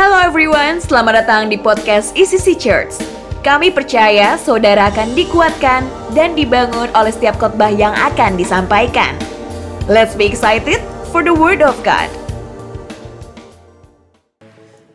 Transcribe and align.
Hello 0.00 0.16
everyone, 0.16 0.80
selamat 0.80 1.12
datang 1.12 1.52
di 1.52 1.60
podcast 1.60 2.16
ECC 2.16 2.56
Church. 2.56 2.96
Kami 3.44 3.68
percaya 3.68 4.32
saudara 4.40 4.88
akan 4.88 5.12
dikuatkan 5.12 5.84
dan 6.16 6.32
dibangun 6.32 6.88
oleh 6.96 7.12
setiap 7.12 7.36
khotbah 7.36 7.68
yang 7.68 7.92
akan 7.92 8.32
disampaikan. 8.32 9.12
Let's 9.92 10.16
be 10.16 10.24
excited 10.24 10.80
for 11.12 11.20
the 11.20 11.36
word 11.36 11.60
of 11.60 11.76
God. 11.84 12.08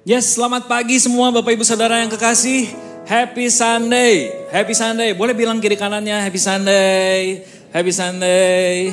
Yes, 0.10 0.34
selamat 0.34 0.66
pagi 0.66 0.98
semua 0.98 1.30
Bapak 1.30 1.54
Ibu 1.54 1.62
Saudara 1.62 2.02
yang 2.02 2.10
kekasih. 2.10 2.74
Happy 3.06 3.54
Sunday. 3.54 4.34
Happy 4.50 4.74
Sunday. 4.74 5.14
Boleh 5.14 5.38
bilang 5.38 5.62
kiri 5.62 5.78
kanannya 5.78 6.18
Happy 6.18 6.42
Sunday. 6.42 7.46
Happy 7.70 7.94
Sunday. 7.94 8.90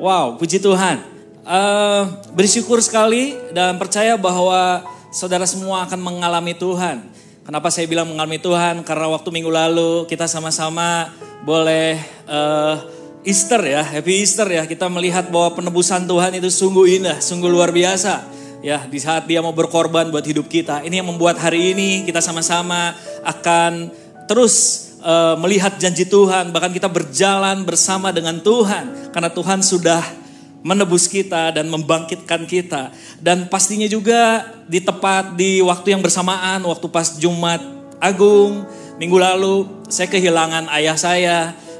Wow, 0.00 0.40
puji 0.40 0.64
Tuhan. 0.64 1.04
Uh, 1.44 2.08
bersyukur 2.32 2.80
sekali 2.80 3.36
dan 3.52 3.76
percaya 3.76 4.16
bahwa 4.16 4.80
saudara 5.10 5.44
semua 5.44 5.84
akan 5.84 6.00
mengalami 6.00 6.54
Tuhan. 6.54 7.02
Kenapa 7.42 7.68
saya 7.68 7.90
bilang 7.90 8.06
mengalami 8.06 8.38
Tuhan? 8.38 8.86
Karena 8.86 9.10
waktu 9.10 9.28
minggu 9.34 9.50
lalu 9.50 10.06
kita 10.06 10.30
sama-sama 10.30 11.10
boleh 11.42 11.98
uh, 12.30 12.78
Easter 13.26 13.58
ya, 13.66 13.82
Happy 13.82 14.22
Easter 14.22 14.46
ya. 14.46 14.62
Kita 14.70 14.86
melihat 14.86 15.28
bahwa 15.28 15.58
penebusan 15.58 16.06
Tuhan 16.06 16.38
itu 16.38 16.46
sungguh 16.46 17.02
indah, 17.02 17.18
sungguh 17.18 17.50
luar 17.50 17.74
biasa 17.74 18.22
ya 18.60 18.86
di 18.86 19.00
saat 19.00 19.26
dia 19.26 19.42
mau 19.42 19.50
berkorban 19.50 20.08
buat 20.14 20.22
hidup 20.22 20.46
kita. 20.46 20.86
Ini 20.86 21.02
yang 21.02 21.10
membuat 21.10 21.42
hari 21.42 21.74
ini 21.74 22.06
kita 22.06 22.22
sama-sama 22.22 22.94
akan 23.26 23.90
terus 24.30 24.86
uh, 25.02 25.34
melihat 25.42 25.74
janji 25.74 26.06
Tuhan, 26.06 26.54
bahkan 26.54 26.70
kita 26.70 26.86
berjalan 26.86 27.66
bersama 27.66 28.14
dengan 28.14 28.38
Tuhan 28.38 29.10
karena 29.10 29.30
Tuhan 29.32 29.58
sudah 29.58 30.19
menebus 30.60 31.08
kita 31.08 31.52
dan 31.54 31.68
membangkitkan 31.68 32.44
kita. 32.44 32.92
Dan 33.20 33.48
pastinya 33.48 33.88
juga 33.88 34.44
di 34.68 34.80
tepat 34.80 35.36
di 35.36 35.60
waktu 35.64 35.96
yang 35.96 36.02
bersamaan, 36.04 36.64
waktu 36.64 36.86
pas 36.88 37.16
Jumat 37.16 37.60
Agung 38.00 38.64
minggu 38.96 39.16
lalu 39.16 39.68
saya 39.92 40.08
kehilangan 40.08 40.72
ayah 40.76 40.96
saya 40.96 41.38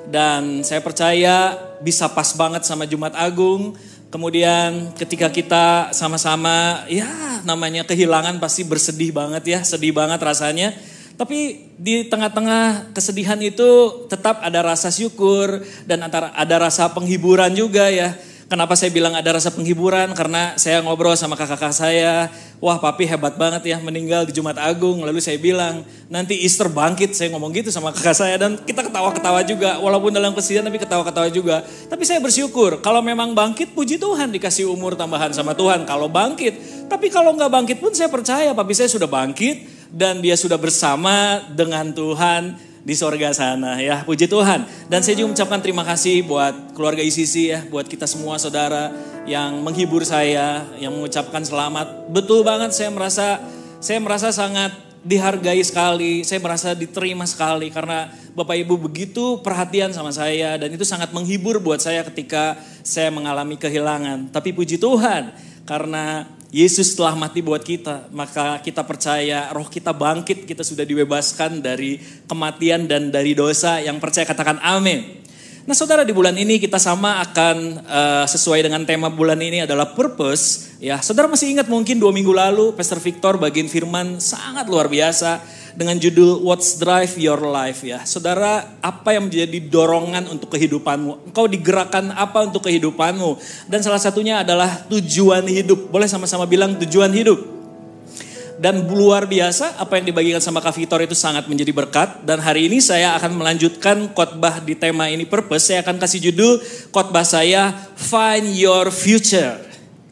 dan 0.09 0.65
saya 0.65 0.85
percaya 0.85 1.57
bisa 1.81 2.09
pas 2.13 2.29
banget 2.37 2.65
sama 2.69 2.85
Jumat 2.85 3.17
Agung 3.17 3.77
Kemudian 4.11 4.91
ketika 4.99 5.31
kita 5.31 5.95
sama-sama 5.95 6.83
ya 6.91 7.07
namanya 7.47 7.87
kehilangan 7.87 8.43
pasti 8.43 8.67
bersedih 8.67 9.15
banget 9.15 9.47
ya, 9.47 9.59
sedih 9.63 9.95
banget 9.95 10.19
rasanya. 10.19 10.75
Tapi 11.15 11.71
di 11.79 12.11
tengah-tengah 12.11 12.91
kesedihan 12.91 13.39
itu 13.39 14.03
tetap 14.11 14.43
ada 14.43 14.67
rasa 14.67 14.91
syukur 14.91 15.63
dan 15.87 16.03
antara 16.03 16.35
ada 16.35 16.57
rasa 16.59 16.91
penghiburan 16.91 17.55
juga 17.55 17.87
ya. 17.87 18.19
Kenapa 18.51 18.75
saya 18.75 18.91
bilang 18.91 19.15
ada 19.15 19.39
rasa 19.39 19.55
penghiburan? 19.55 20.11
Karena 20.11 20.59
saya 20.59 20.83
ngobrol 20.83 21.15
sama 21.15 21.39
kakak-kakak 21.39 21.71
saya, 21.71 22.27
wah 22.59 22.83
papi 22.83 23.07
hebat 23.07 23.39
banget 23.39 23.63
ya 23.63 23.79
meninggal 23.79 24.27
di 24.27 24.35
Jumat 24.35 24.59
Agung. 24.59 25.07
Lalu 25.07 25.23
saya 25.23 25.39
bilang, 25.39 25.87
nanti 26.11 26.35
Easter 26.43 26.67
bangkit. 26.67 27.15
Saya 27.15 27.31
ngomong 27.31 27.55
gitu 27.55 27.71
sama 27.71 27.95
kakak 27.95 28.11
saya 28.11 28.35
dan 28.43 28.59
kita 28.59 28.91
ketawa-ketawa 28.91 29.47
juga. 29.47 29.79
Walaupun 29.79 30.11
dalam 30.11 30.35
kesedihan 30.35 30.67
tapi 30.67 30.83
ketawa-ketawa 30.83 31.31
juga. 31.31 31.63
Tapi 31.63 32.03
saya 32.03 32.19
bersyukur, 32.19 32.83
kalau 32.83 32.99
memang 33.07 33.39
bangkit 33.39 33.71
puji 33.71 34.03
Tuhan 34.03 34.35
dikasih 34.35 34.67
umur 34.67 34.99
tambahan 34.99 35.31
sama 35.31 35.55
Tuhan. 35.55 35.87
Kalau 35.87 36.11
bangkit, 36.11 36.91
tapi 36.91 37.07
kalau 37.07 37.31
nggak 37.39 37.55
bangkit 37.55 37.79
pun 37.79 37.95
saya 37.95 38.11
percaya 38.11 38.51
papi 38.51 38.75
saya 38.75 38.91
sudah 38.91 39.07
bangkit 39.07 39.63
dan 39.95 40.19
dia 40.19 40.35
sudah 40.35 40.59
bersama 40.59 41.39
dengan 41.55 41.95
Tuhan 41.95 42.70
di 42.81 42.95
sorga 42.97 43.31
sana 43.33 43.81
ya. 43.81 44.03
Puji 44.05 44.27
Tuhan. 44.27 44.65
Dan 44.89 45.01
saya 45.05 45.17
juga 45.21 45.33
mengucapkan 45.33 45.61
terima 45.61 45.85
kasih 45.85 46.25
buat 46.25 46.73
keluarga 46.73 47.05
ICC 47.05 47.35
ya 47.49 47.61
buat 47.69 47.87
kita 47.87 48.09
semua 48.09 48.41
saudara 48.41 48.93
yang 49.29 49.61
menghibur 49.61 50.05
saya 50.05 50.65
yang 50.81 50.97
mengucapkan 50.97 51.45
selamat. 51.45 52.09
Betul 52.09 52.43
banget 52.43 52.73
saya 52.73 52.91
merasa 52.93 53.41
saya 53.81 53.99
merasa 54.01 54.29
sangat 54.33 54.73
dihargai 55.01 55.65
sekali 55.65 56.29
saya 56.29 56.45
merasa 56.45 56.77
diterima 56.77 57.25
sekali 57.25 57.73
karena 57.73 58.13
Bapak 58.37 58.53
Ibu 58.53 58.77
begitu 58.77 59.41
perhatian 59.41 59.97
sama 59.97 60.13
saya 60.13 60.61
dan 60.61 60.69
itu 60.69 60.85
sangat 60.85 61.09
menghibur 61.17 61.57
buat 61.57 61.81
saya 61.81 62.05
ketika 62.05 62.61
saya 62.85 63.09
mengalami 63.09 63.57
kehilangan. 63.57 64.29
Tapi 64.29 64.53
puji 64.53 64.77
Tuhan 64.77 65.33
karena 65.65 66.29
Yesus 66.51 66.99
telah 66.99 67.15
mati 67.15 67.47
buat 67.47 67.63
kita, 67.63 68.11
maka 68.11 68.59
kita 68.59 68.83
percaya 68.83 69.55
roh 69.55 69.71
kita 69.71 69.95
bangkit, 69.95 70.51
kita 70.51 70.67
sudah 70.67 70.83
dibebaskan 70.83 71.63
dari 71.63 72.03
kematian 72.27 72.91
dan 72.91 73.15
dari 73.15 73.39
dosa. 73.39 73.79
Yang 73.79 74.03
percaya 74.03 74.27
katakan 74.27 74.59
amin. 74.59 75.23
Nah 75.63 75.79
saudara 75.79 76.03
di 76.03 76.11
bulan 76.11 76.35
ini 76.35 76.59
kita 76.59 76.83
sama 76.83 77.23
akan 77.23 77.87
uh, 77.87 78.27
sesuai 78.27 78.67
dengan 78.67 78.83
tema 78.83 79.07
bulan 79.07 79.39
ini 79.39 79.63
adalah 79.63 79.95
purpose. 79.95 80.75
Ya, 80.83 80.99
saudara 80.99 81.31
masih 81.31 81.55
ingat 81.55 81.71
mungkin 81.71 82.03
dua 82.03 82.11
minggu 82.11 82.35
lalu 82.35 82.75
Pastor 82.75 82.99
Victor 82.99 83.39
bagian 83.39 83.71
firman 83.71 84.19
sangat 84.19 84.67
luar 84.67 84.91
biasa 84.91 85.60
dengan 85.75 85.97
judul 85.99 86.43
What's 86.43 86.79
Drive 86.79 87.15
Your 87.21 87.41
Life 87.43 87.87
ya. 87.87 88.03
Saudara, 88.03 88.79
apa 88.83 89.15
yang 89.15 89.31
menjadi 89.31 89.59
dorongan 89.71 90.31
untuk 90.31 90.55
kehidupanmu? 90.55 91.31
Engkau 91.31 91.47
digerakkan 91.47 92.11
apa 92.15 92.47
untuk 92.47 92.67
kehidupanmu? 92.67 93.39
Dan 93.71 93.81
salah 93.85 94.01
satunya 94.03 94.43
adalah 94.43 94.87
tujuan 94.91 95.47
hidup. 95.47 95.91
Boleh 95.91 96.11
sama-sama 96.11 96.47
bilang 96.47 96.75
tujuan 96.81 97.11
hidup. 97.15 97.61
Dan 98.61 98.85
luar 98.85 99.25
biasa 99.25 99.81
apa 99.81 99.97
yang 99.97 100.13
dibagikan 100.13 100.37
sama 100.37 100.61
Kak 100.61 100.77
Victor 100.77 101.01
itu 101.01 101.17
sangat 101.17 101.49
menjadi 101.49 101.73
berkat. 101.73 102.21
Dan 102.29 102.45
hari 102.45 102.69
ini 102.69 102.85
saya 102.85 103.17
akan 103.17 103.41
melanjutkan 103.41 104.13
khotbah 104.13 104.61
di 104.61 104.77
tema 104.77 105.09
ini 105.09 105.25
purpose. 105.25 105.73
Saya 105.73 105.81
akan 105.81 105.97
kasih 105.97 106.29
judul 106.29 106.61
khotbah 106.93 107.25
saya 107.25 107.73
Find 107.97 108.53
Your 108.53 108.93
Future. 108.93 109.57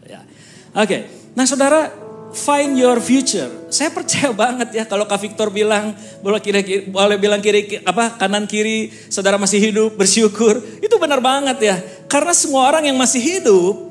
Ya. 0.08 0.24
Oke, 0.72 0.80
okay. 0.80 1.00
nah 1.36 1.44
saudara 1.44 2.07
find 2.38 2.78
your 2.78 3.02
future. 3.02 3.50
Saya 3.74 3.90
percaya 3.90 4.30
banget 4.46 4.70
ya 4.70 4.84
kalau 4.86 5.10
Kak 5.10 5.18
Victor 5.18 5.50
bilang 5.50 5.98
boleh 6.22 6.38
kiri, 6.38 6.62
kiri 6.62 6.82
boleh 6.86 7.18
bilang 7.18 7.42
kiri 7.42 7.82
apa 7.82 8.14
kanan 8.14 8.46
kiri 8.46 8.94
saudara 9.10 9.34
masih 9.34 9.58
hidup 9.58 9.98
bersyukur. 9.98 10.62
Itu 10.78 11.02
benar 11.02 11.18
banget 11.18 11.58
ya. 11.58 11.76
Karena 12.06 12.30
semua 12.30 12.70
orang 12.70 12.86
yang 12.86 12.96
masih 12.96 13.18
hidup 13.18 13.88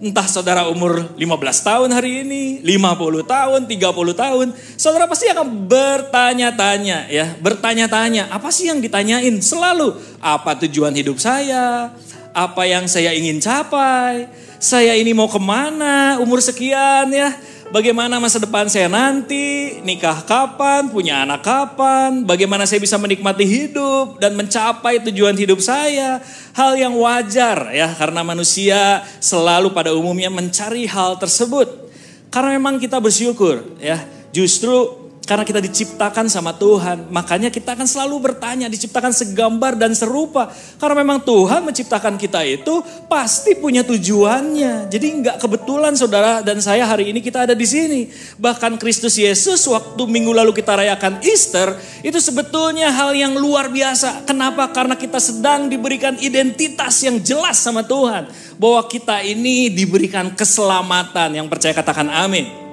entah 0.00 0.24
saudara 0.24 0.64
umur 0.72 1.12
15 1.12 1.20
tahun 1.60 1.88
hari 1.92 2.24
ini, 2.24 2.64
50 2.64 3.20
tahun, 3.28 3.60
30 3.68 4.16
tahun, 4.16 4.46
saudara 4.80 5.04
pasti 5.04 5.28
akan 5.28 5.68
bertanya-tanya 5.68 7.12
ya, 7.12 7.36
bertanya-tanya, 7.36 8.32
apa 8.32 8.48
sih 8.48 8.72
yang 8.72 8.80
ditanyain? 8.80 9.36
Selalu, 9.44 9.92
apa 10.24 10.56
tujuan 10.64 10.96
hidup 10.96 11.20
saya? 11.20 11.92
Apa 12.32 12.64
yang 12.64 12.88
saya 12.88 13.12
ingin 13.12 13.44
capai? 13.44 14.24
Saya 14.60 14.92
ini 14.92 15.16
mau 15.16 15.24
ke 15.24 15.40
mana, 15.40 16.20
umur 16.20 16.44
sekian 16.44 17.08
ya. 17.08 17.32
Bagaimana 17.70 18.20
masa 18.20 18.42
depan 18.42 18.68
saya 18.68 18.90
nanti, 18.90 19.78
nikah 19.86 20.26
kapan, 20.26 20.90
punya 20.90 21.24
anak 21.24 21.40
kapan, 21.46 22.28
bagaimana 22.28 22.66
saya 22.66 22.82
bisa 22.82 22.98
menikmati 23.00 23.46
hidup 23.46 24.20
dan 24.20 24.36
mencapai 24.36 25.00
tujuan 25.08 25.32
hidup 25.38 25.62
saya. 25.64 26.20
Hal 26.52 26.76
yang 26.76 26.92
wajar 26.98 27.72
ya, 27.72 27.94
karena 27.96 28.20
manusia 28.20 29.00
selalu 29.22 29.72
pada 29.72 29.96
umumnya 29.96 30.28
mencari 30.28 30.84
hal 30.84 31.16
tersebut. 31.16 31.88
Karena 32.28 32.60
memang 32.60 32.76
kita 32.76 33.00
bersyukur 33.00 33.64
ya, 33.80 34.02
justru 34.34 34.99
karena 35.30 35.46
kita 35.46 35.62
diciptakan 35.62 36.26
sama 36.26 36.50
Tuhan, 36.58 37.06
makanya 37.06 37.54
kita 37.54 37.78
akan 37.78 37.86
selalu 37.86 38.18
bertanya, 38.18 38.66
diciptakan 38.66 39.14
segambar 39.14 39.78
dan 39.78 39.94
serupa. 39.94 40.50
Karena 40.74 41.06
memang 41.06 41.22
Tuhan 41.22 41.62
menciptakan 41.62 42.18
kita 42.18 42.42
itu 42.42 42.82
pasti 43.06 43.54
punya 43.54 43.86
tujuannya. 43.86 44.90
Jadi 44.90 45.06
nggak 45.22 45.38
kebetulan 45.38 45.94
saudara 45.94 46.42
dan 46.42 46.58
saya 46.58 46.82
hari 46.82 47.14
ini 47.14 47.22
kita 47.22 47.46
ada 47.46 47.54
di 47.54 47.62
sini. 47.62 48.10
Bahkan 48.42 48.74
Kristus 48.82 49.22
Yesus 49.22 49.62
waktu 49.70 50.02
minggu 50.02 50.34
lalu 50.34 50.50
kita 50.50 50.74
rayakan 50.74 51.22
Easter, 51.22 51.78
itu 52.02 52.18
sebetulnya 52.18 52.90
hal 52.90 53.14
yang 53.14 53.38
luar 53.38 53.70
biasa. 53.70 54.26
Kenapa? 54.26 54.66
Karena 54.74 54.98
kita 54.98 55.22
sedang 55.22 55.70
diberikan 55.70 56.18
identitas 56.18 57.06
yang 57.06 57.22
jelas 57.22 57.62
sama 57.62 57.86
Tuhan. 57.86 58.26
Bahwa 58.58 58.82
kita 58.82 59.22
ini 59.22 59.70
diberikan 59.70 60.34
keselamatan. 60.34 61.38
Yang 61.38 61.46
percaya 61.54 61.70
katakan 61.78 62.10
amin. 62.10 62.69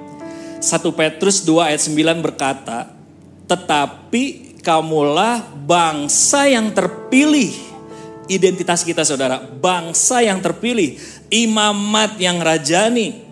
1 0.58 0.90
Petrus 0.90 1.46
2 1.46 1.70
ayat 1.70 1.80
9 1.86 2.18
berkata, 2.18 2.90
tetapi 3.46 4.58
kamulah 4.60 5.46
bangsa 5.64 6.50
yang 6.50 6.74
terpilih. 6.74 7.54
Identitas 8.28 8.84
kita 8.84 9.06
saudara, 9.06 9.40
bangsa 9.40 10.20
yang 10.20 10.42
terpilih, 10.44 11.00
imamat 11.32 12.20
yang 12.20 12.42
rajani. 12.42 13.24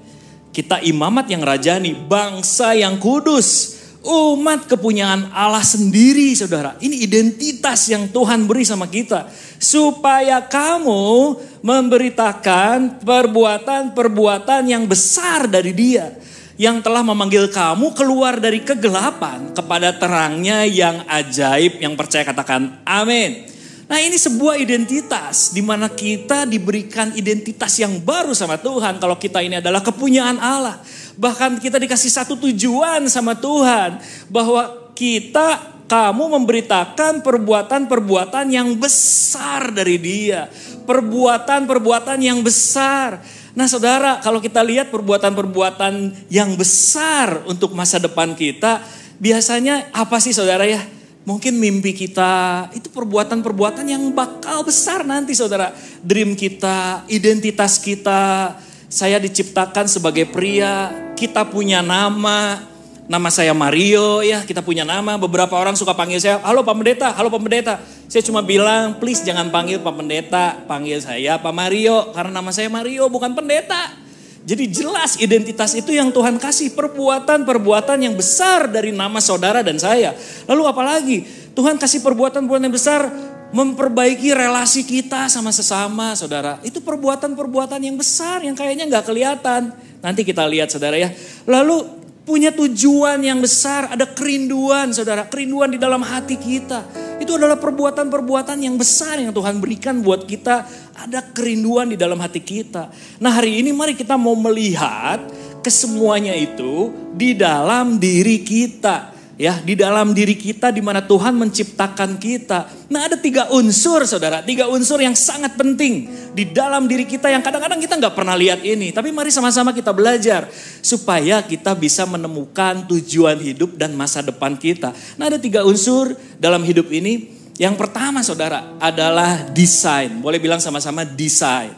Kita 0.55 0.81
imamat 0.81 1.29
yang 1.29 1.45
rajani, 1.45 1.93
bangsa 1.93 2.73
yang 2.73 2.97
kudus, 2.97 3.77
umat 4.01 4.65
kepunyaan 4.65 5.29
Allah 5.37 5.61
sendiri 5.61 6.33
saudara. 6.33 6.81
Ini 6.81 7.05
identitas 7.05 7.93
yang 7.93 8.09
Tuhan 8.09 8.49
beri 8.49 8.65
sama 8.65 8.89
kita. 8.89 9.29
Supaya 9.61 10.41
kamu 10.41 11.37
memberitakan 11.61 13.05
perbuatan-perbuatan 13.05 14.63
yang 14.65 14.89
besar 14.89 15.45
dari 15.45 15.77
dia 15.77 16.09
yang 16.57 16.81
telah 16.81 17.05
memanggil 17.05 17.53
kamu 17.53 17.93
keluar 17.93 18.41
dari 18.41 18.65
kegelapan 18.65 19.53
kepada 19.53 19.93
terangnya 19.93 20.65
yang 20.65 21.05
ajaib 21.05 21.81
yang 21.81 21.93
percaya 21.97 22.25
katakan 22.25 22.81
amin. 22.85 23.57
Nah 23.87 24.03
ini 24.03 24.19
sebuah 24.19 24.59
identitas 24.59 25.55
di 25.55 25.63
mana 25.63 25.87
kita 25.87 26.43
diberikan 26.43 27.15
identitas 27.15 27.79
yang 27.79 28.03
baru 28.03 28.35
sama 28.35 28.59
Tuhan 28.59 28.99
kalau 28.99 29.15
kita 29.15 29.39
ini 29.47 29.63
adalah 29.63 29.79
kepunyaan 29.79 30.43
Allah. 30.43 30.83
Bahkan 31.15 31.63
kita 31.63 31.79
dikasih 31.79 32.11
satu 32.11 32.35
tujuan 32.35 33.07
sama 33.07 33.39
Tuhan. 33.39 34.03
Bahwa 34.27 34.91
kita 34.99 35.79
kamu 35.87 36.35
memberitakan 36.35 37.23
perbuatan-perbuatan 37.23 38.51
yang 38.51 38.75
besar 38.75 39.71
dari 39.71 40.03
dia. 40.03 40.51
Perbuatan-perbuatan 40.83 42.19
yang 42.19 42.43
besar. 42.43 43.23
Nah 43.57 43.65
saudara, 43.65 44.21
kalau 44.21 44.37
kita 44.37 44.61
lihat 44.61 44.93
perbuatan-perbuatan 44.93 46.29
yang 46.29 46.53
besar 46.61 47.41
untuk 47.49 47.73
masa 47.73 47.97
depan 47.97 48.37
kita, 48.37 48.85
biasanya 49.17 49.89
apa 49.97 50.21
sih 50.21 50.37
saudara 50.37 50.69
ya? 50.69 50.85
Mungkin 51.25 51.57
mimpi 51.57 51.97
kita, 51.97 52.69
itu 52.77 52.93
perbuatan-perbuatan 52.93 53.89
yang 53.89 54.13
bakal 54.13 54.61
besar 54.61 55.09
nanti 55.09 55.33
saudara. 55.33 55.73
Dream 56.05 56.37
kita, 56.37 57.09
identitas 57.09 57.81
kita, 57.81 58.55
saya 58.93 59.17
diciptakan 59.17 59.89
sebagai 59.89 60.29
pria, 60.29 60.93
kita 61.17 61.49
punya 61.49 61.81
nama, 61.81 62.61
Nama 63.07 63.31
saya 63.31 63.55
Mario 63.55 64.19
ya, 64.27 64.43
kita 64.43 64.67
punya 64.67 64.83
nama. 64.83 65.15
Beberapa 65.15 65.55
orang 65.55 65.79
suka 65.79 65.95
panggil 65.95 66.19
saya, 66.19 66.43
halo 66.43 66.67
Pak 66.67 66.75
Pendeta, 66.75 67.15
halo 67.15 67.31
Pak 67.31 67.39
Pendeta. 67.39 67.79
Saya 68.11 68.27
cuma 68.27 68.43
bilang, 68.43 68.99
please 68.99 69.23
jangan 69.23 69.47
panggil 69.47 69.79
Pak 69.79 69.95
Pendeta, 69.95 70.59
panggil 70.67 70.99
saya 70.99 71.39
Pak 71.39 71.55
Mario. 71.55 72.11
Karena 72.11 72.43
nama 72.43 72.51
saya 72.51 72.67
Mario 72.67 73.07
bukan 73.07 73.31
pendeta. 73.31 73.95
Jadi 74.43 74.71
jelas 74.75 75.23
identitas 75.23 75.79
itu 75.79 75.95
yang 75.95 76.11
Tuhan 76.11 76.35
kasih. 76.35 76.75
Perbuatan-perbuatan 76.75 77.99
yang 78.03 78.19
besar 78.19 78.67
dari 78.67 78.91
nama 78.91 79.23
saudara 79.23 79.63
dan 79.63 79.79
saya. 79.79 80.11
Lalu 80.51 80.63
apalagi 80.67 81.17
Tuhan 81.55 81.79
kasih 81.79 82.03
perbuatan-perbuatan 82.03 82.67
yang 82.67 82.75
besar 82.75 83.07
memperbaiki 83.55 84.35
relasi 84.35 84.83
kita 84.83 85.31
sama 85.31 85.55
sesama 85.55 86.19
saudara. 86.19 86.59
Itu 86.67 86.83
perbuatan-perbuatan 86.83 87.79
yang 87.87 87.95
besar 87.95 88.43
yang 88.43 88.59
kayaknya 88.59 88.91
nggak 88.91 89.07
kelihatan. 89.07 89.71
Nanti 90.03 90.27
kita 90.27 90.43
lihat 90.47 90.75
saudara 90.75 90.99
ya. 90.99 91.15
Lalu 91.47 91.96
punya 92.27 92.51
tujuan 92.51 93.23
yang 93.23 93.39
besar, 93.39 93.95
ada 93.95 94.05
kerinduan 94.05 94.91
saudara, 94.91 95.25
kerinduan 95.31 95.71
di 95.71 95.79
dalam 95.79 96.03
hati 96.03 96.35
kita. 96.35 96.83
Itu 97.23 97.39
adalah 97.41 97.57
perbuatan-perbuatan 97.57 98.61
yang 98.61 98.77
besar 98.77 99.23
yang 99.23 99.33
Tuhan 99.33 99.63
berikan 99.63 100.05
buat 100.05 100.27
kita, 100.29 100.67
ada 100.99 101.23
kerinduan 101.33 101.89
di 101.89 101.97
dalam 101.97 102.19
hati 102.21 102.43
kita. 102.43 102.93
Nah 103.23 103.33
hari 103.33 103.63
ini 103.63 103.73
mari 103.73 103.97
kita 103.97 104.19
mau 104.21 104.37
melihat 104.37 105.23
kesemuanya 105.65 106.37
itu 106.37 106.93
di 107.15 107.33
dalam 107.33 107.97
diri 107.97 108.43
kita 108.45 109.16
ya 109.37 109.61
di 109.61 109.77
dalam 109.77 110.17
diri 110.17 110.33
kita 110.33 110.73
di 110.73 110.81
mana 110.81 111.05
Tuhan 111.05 111.37
menciptakan 111.37 112.17
kita. 112.17 112.89
Nah 112.89 113.07
ada 113.07 113.17
tiga 113.21 113.53
unsur 113.53 114.03
saudara, 114.09 114.41
tiga 114.41 114.67
unsur 114.73 114.99
yang 114.99 115.13
sangat 115.13 115.55
penting 115.55 116.09
di 116.33 116.49
dalam 116.49 116.89
diri 116.89 117.05
kita 117.05 117.29
yang 117.29 117.45
kadang-kadang 117.45 117.79
kita 117.79 118.01
nggak 118.01 118.17
pernah 118.17 118.35
lihat 118.35 118.65
ini. 118.65 118.91
Tapi 118.91 119.13
mari 119.13 119.29
sama-sama 119.29 119.77
kita 119.77 119.93
belajar 119.93 120.49
supaya 120.81 121.45
kita 121.45 121.77
bisa 121.77 122.09
menemukan 122.09 122.89
tujuan 122.89 123.37
hidup 123.39 123.77
dan 123.77 123.93
masa 123.93 124.25
depan 124.25 124.57
kita. 124.57 124.97
Nah 125.21 125.29
ada 125.29 125.39
tiga 125.39 125.63
unsur 125.63 126.17
dalam 126.41 126.65
hidup 126.65 126.89
ini. 126.91 127.37
Yang 127.57 127.81
pertama 127.81 128.21
saudara 128.21 128.77
adalah 128.77 129.49
desain. 129.49 130.13
Boleh 130.21 130.37
bilang 130.37 130.61
sama-sama 130.61 131.09
desain. 131.09 131.73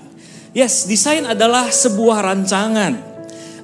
Yes, 0.50 0.90
desain 0.90 1.22
adalah 1.22 1.70
sebuah 1.70 2.18
rancangan 2.18 3.07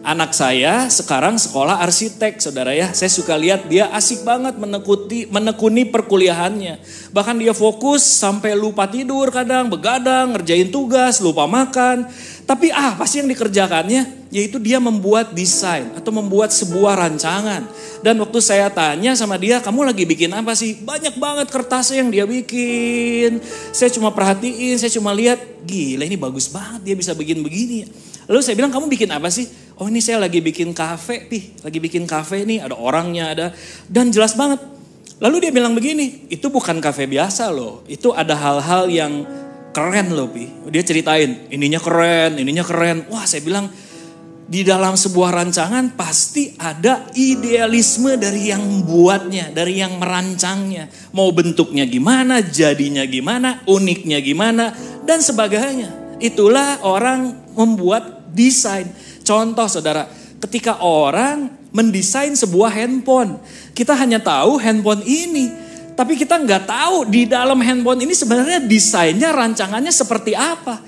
anak 0.05 0.37
saya 0.37 0.87
sekarang 0.93 1.41
sekolah 1.41 1.81
arsitek, 1.81 2.37
saudara 2.39 2.77
ya. 2.77 2.93
Saya 2.93 3.09
suka 3.09 3.35
lihat 3.35 3.67
dia 3.67 3.89
asik 3.91 4.23
banget 4.23 4.61
menekuti, 4.61 5.25
menekuni 5.33 5.89
perkuliahannya. 5.89 6.79
Bahkan 7.11 7.37
dia 7.41 7.56
fokus 7.56 8.05
sampai 8.05 8.53
lupa 8.53 8.85
tidur 8.85 9.33
kadang, 9.33 9.73
begadang, 9.73 10.37
ngerjain 10.37 10.69
tugas, 10.69 11.25
lupa 11.25 11.49
makan. 11.49 12.05
Tapi 12.45 12.69
ah 12.69 12.93
pasti 13.01 13.25
yang 13.25 13.29
dikerjakannya 13.33 14.29
yaitu 14.29 14.59
dia 14.59 14.83
membuat 14.83 15.31
desain 15.33 15.89
atau 15.97 16.12
membuat 16.12 16.53
sebuah 16.53 16.99
rancangan. 17.01 17.65
Dan 18.05 18.21
waktu 18.21 18.39
saya 18.45 18.69
tanya 18.69 19.17
sama 19.17 19.41
dia, 19.41 19.62
kamu 19.65 19.95
lagi 19.95 20.05
bikin 20.05 20.35
apa 20.35 20.53
sih? 20.53 20.77
Banyak 20.83 21.17
banget 21.17 21.49
kertas 21.49 21.95
yang 21.95 22.12
dia 22.12 22.29
bikin. 22.29 23.41
Saya 23.73 23.89
cuma 23.95 24.12
perhatiin, 24.12 24.77
saya 24.77 24.93
cuma 24.93 25.15
lihat, 25.17 25.41
gila 25.65 26.05
ini 26.05 26.19
bagus 26.19 26.51
banget 26.51 26.83
dia 26.83 26.95
bisa 26.99 27.17
bikin 27.17 27.41
begini. 27.41 27.87
Lalu 28.27 28.41
saya 28.43 28.59
bilang, 28.59 28.75
kamu 28.75 28.91
bikin 28.91 29.09
apa 29.15 29.31
sih? 29.31 29.47
Oh 29.75 29.91
ini 29.91 29.99
saya 29.99 30.23
lagi 30.23 30.38
bikin 30.38 30.71
kafe, 30.71 31.26
pi, 31.26 31.59
lagi 31.67 31.82
bikin 31.82 32.06
kafe 32.06 32.47
nih, 32.47 32.62
ada 32.62 32.79
orangnya, 32.79 33.35
ada. 33.35 33.47
Dan 33.91 34.15
jelas 34.15 34.38
banget. 34.38 34.62
Lalu 35.19 35.47
dia 35.47 35.53
bilang 35.55 35.75
begini, 35.75 36.31
itu 36.31 36.47
bukan 36.47 36.79
kafe 36.79 37.11
biasa 37.11 37.50
loh. 37.50 37.82
Itu 37.91 38.15
ada 38.15 38.38
hal-hal 38.38 38.87
yang 38.87 39.26
keren 39.75 40.15
loh, 40.15 40.31
pi. 40.31 40.47
Dia 40.71 40.87
ceritain, 40.87 41.50
ininya 41.50 41.82
keren, 41.82 42.38
ininya 42.38 42.62
keren. 42.62 43.11
Wah 43.11 43.26
saya 43.26 43.43
bilang, 43.43 43.67
di 44.44 44.61
dalam 44.61 44.94
sebuah 44.94 45.32
rancangan 45.43 45.97
pasti 45.97 46.53
ada 46.61 47.09
idealisme 47.17 48.15
dari 48.20 48.53
yang 48.53 48.62
membuatnya, 48.62 49.50
dari 49.50 49.81
yang 49.81 49.97
merancangnya. 49.99 50.87
Mau 51.17 51.32
bentuknya 51.32 51.82
gimana, 51.88 52.44
jadinya 52.44 53.03
gimana, 53.09 53.65
uniknya 53.67 54.23
gimana, 54.23 54.70
dan 55.03 55.19
sebagainya. 55.19 56.20
Itulah 56.23 56.85
orang 56.87 57.50
membuat 57.56 58.31
desain. 58.37 58.91
Contoh 59.25 59.67
saudara, 59.67 60.05
ketika 60.44 60.79
orang 60.85 61.49
mendesain 61.73 62.37
sebuah 62.37 62.71
handphone, 62.71 63.41
kita 63.73 63.97
hanya 63.97 64.21
tahu 64.21 64.61
handphone 64.61 65.00
ini, 65.03 65.49
tapi 65.97 66.15
kita 66.15 66.37
nggak 66.37 66.69
tahu 66.69 67.09
di 67.09 67.25
dalam 67.25 67.59
handphone 67.65 68.05
ini 68.05 68.12
sebenarnya 68.12 68.61
desainnya, 68.61 69.32
rancangannya 69.32 69.91
seperti 69.91 70.37
apa. 70.37 70.85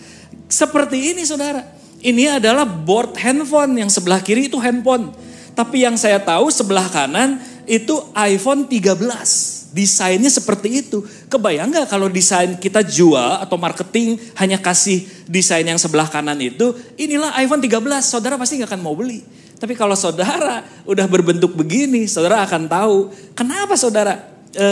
Seperti 0.47 1.17
ini 1.17 1.25
saudara, 1.25 1.65
ini 2.05 2.29
adalah 2.31 2.69
board 2.69 3.17
handphone 3.19 3.81
yang 3.81 3.91
sebelah 3.91 4.21
kiri 4.21 4.53
itu 4.53 4.61
handphone. 4.61 5.11
Tapi 5.57 5.89
yang 5.89 5.97
saya 5.97 6.21
tahu 6.21 6.53
sebelah 6.53 6.87
kanan 6.93 7.41
itu 7.65 7.99
iPhone 8.13 8.69
13 8.69 9.46
desainnya 9.77 10.33
seperti 10.33 10.81
itu. 10.81 11.05
Kebayang 11.29 11.69
nggak 11.69 11.93
kalau 11.93 12.09
desain 12.09 12.57
kita 12.57 12.81
jual 12.81 13.45
atau 13.45 13.61
marketing 13.61 14.17
hanya 14.41 14.57
kasih 14.57 15.05
desain 15.29 15.69
yang 15.69 15.77
sebelah 15.77 16.09
kanan 16.09 16.41
itu, 16.41 16.73
inilah 16.97 17.37
iPhone 17.37 17.61
13, 17.61 17.77
saudara 18.01 18.41
pasti 18.41 18.57
nggak 18.57 18.73
akan 18.73 18.81
mau 18.81 18.97
beli. 18.97 19.21
Tapi 19.61 19.77
kalau 19.77 19.93
saudara 19.93 20.65
udah 20.89 21.05
berbentuk 21.05 21.53
begini, 21.53 22.09
saudara 22.09 22.41
akan 22.49 22.69
tahu 22.69 22.97
kenapa 23.37 23.77
saudara 23.77 24.17
e, 24.57 24.67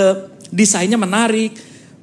desainnya 0.48 0.96
menarik. 0.96 1.52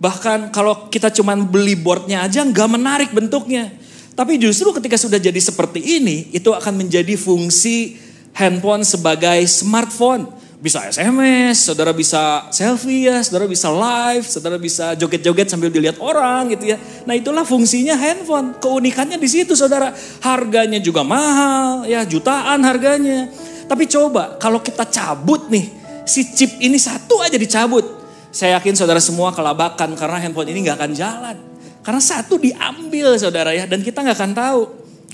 Bahkan 0.01 0.49
kalau 0.49 0.89
kita 0.89 1.13
cuma 1.13 1.37
beli 1.37 1.77
boardnya 1.77 2.25
aja 2.25 2.41
nggak 2.41 2.69
menarik 2.69 3.09
bentuknya. 3.13 3.69
Tapi 4.17 4.41
justru 4.41 4.73
ketika 4.73 4.97
sudah 4.97 5.21
jadi 5.21 5.37
seperti 5.37 6.01
ini, 6.01 6.33
itu 6.33 6.49
akan 6.49 6.73
menjadi 6.73 7.13
fungsi 7.17 8.01
handphone 8.33 8.81
sebagai 8.81 9.45
smartphone 9.45 10.40
bisa 10.61 10.85
SMS, 10.85 11.65
saudara 11.65 11.89
bisa 11.89 12.45
selfie 12.53 13.09
ya, 13.09 13.25
saudara 13.25 13.49
bisa 13.49 13.65
live, 13.73 14.25
saudara 14.29 14.61
bisa 14.61 14.93
joget-joget 14.93 15.49
sambil 15.49 15.73
dilihat 15.73 15.97
orang 15.97 16.53
gitu 16.53 16.69
ya. 16.69 16.77
Nah 17.09 17.17
itulah 17.17 17.41
fungsinya 17.41 17.97
handphone. 17.97 18.53
Keunikannya 18.61 19.17
di 19.17 19.25
situ 19.25 19.57
saudara. 19.57 19.89
Harganya 20.21 20.77
juga 20.77 21.01
mahal 21.01 21.89
ya, 21.89 22.05
jutaan 22.05 22.61
harganya. 22.61 23.25
Tapi 23.65 23.89
coba 23.89 24.37
kalau 24.37 24.61
kita 24.61 24.85
cabut 24.85 25.49
nih, 25.49 25.65
si 26.05 26.29
chip 26.29 26.61
ini 26.61 26.77
satu 26.77 27.25
aja 27.25 27.41
dicabut. 27.41 27.97
Saya 28.29 28.61
yakin 28.61 28.77
saudara 28.77 29.01
semua 29.01 29.33
kelabakan 29.33 29.97
karena 29.97 30.21
handphone 30.21 30.53
ini 30.53 30.69
nggak 30.69 30.77
akan 30.77 30.91
jalan. 30.93 31.37
Karena 31.81 32.01
satu 32.05 32.37
diambil 32.37 33.17
saudara 33.17 33.49
ya, 33.49 33.65
dan 33.65 33.81
kita 33.81 34.05
nggak 34.05 34.13
akan 34.13 34.33
tahu. 34.37 34.61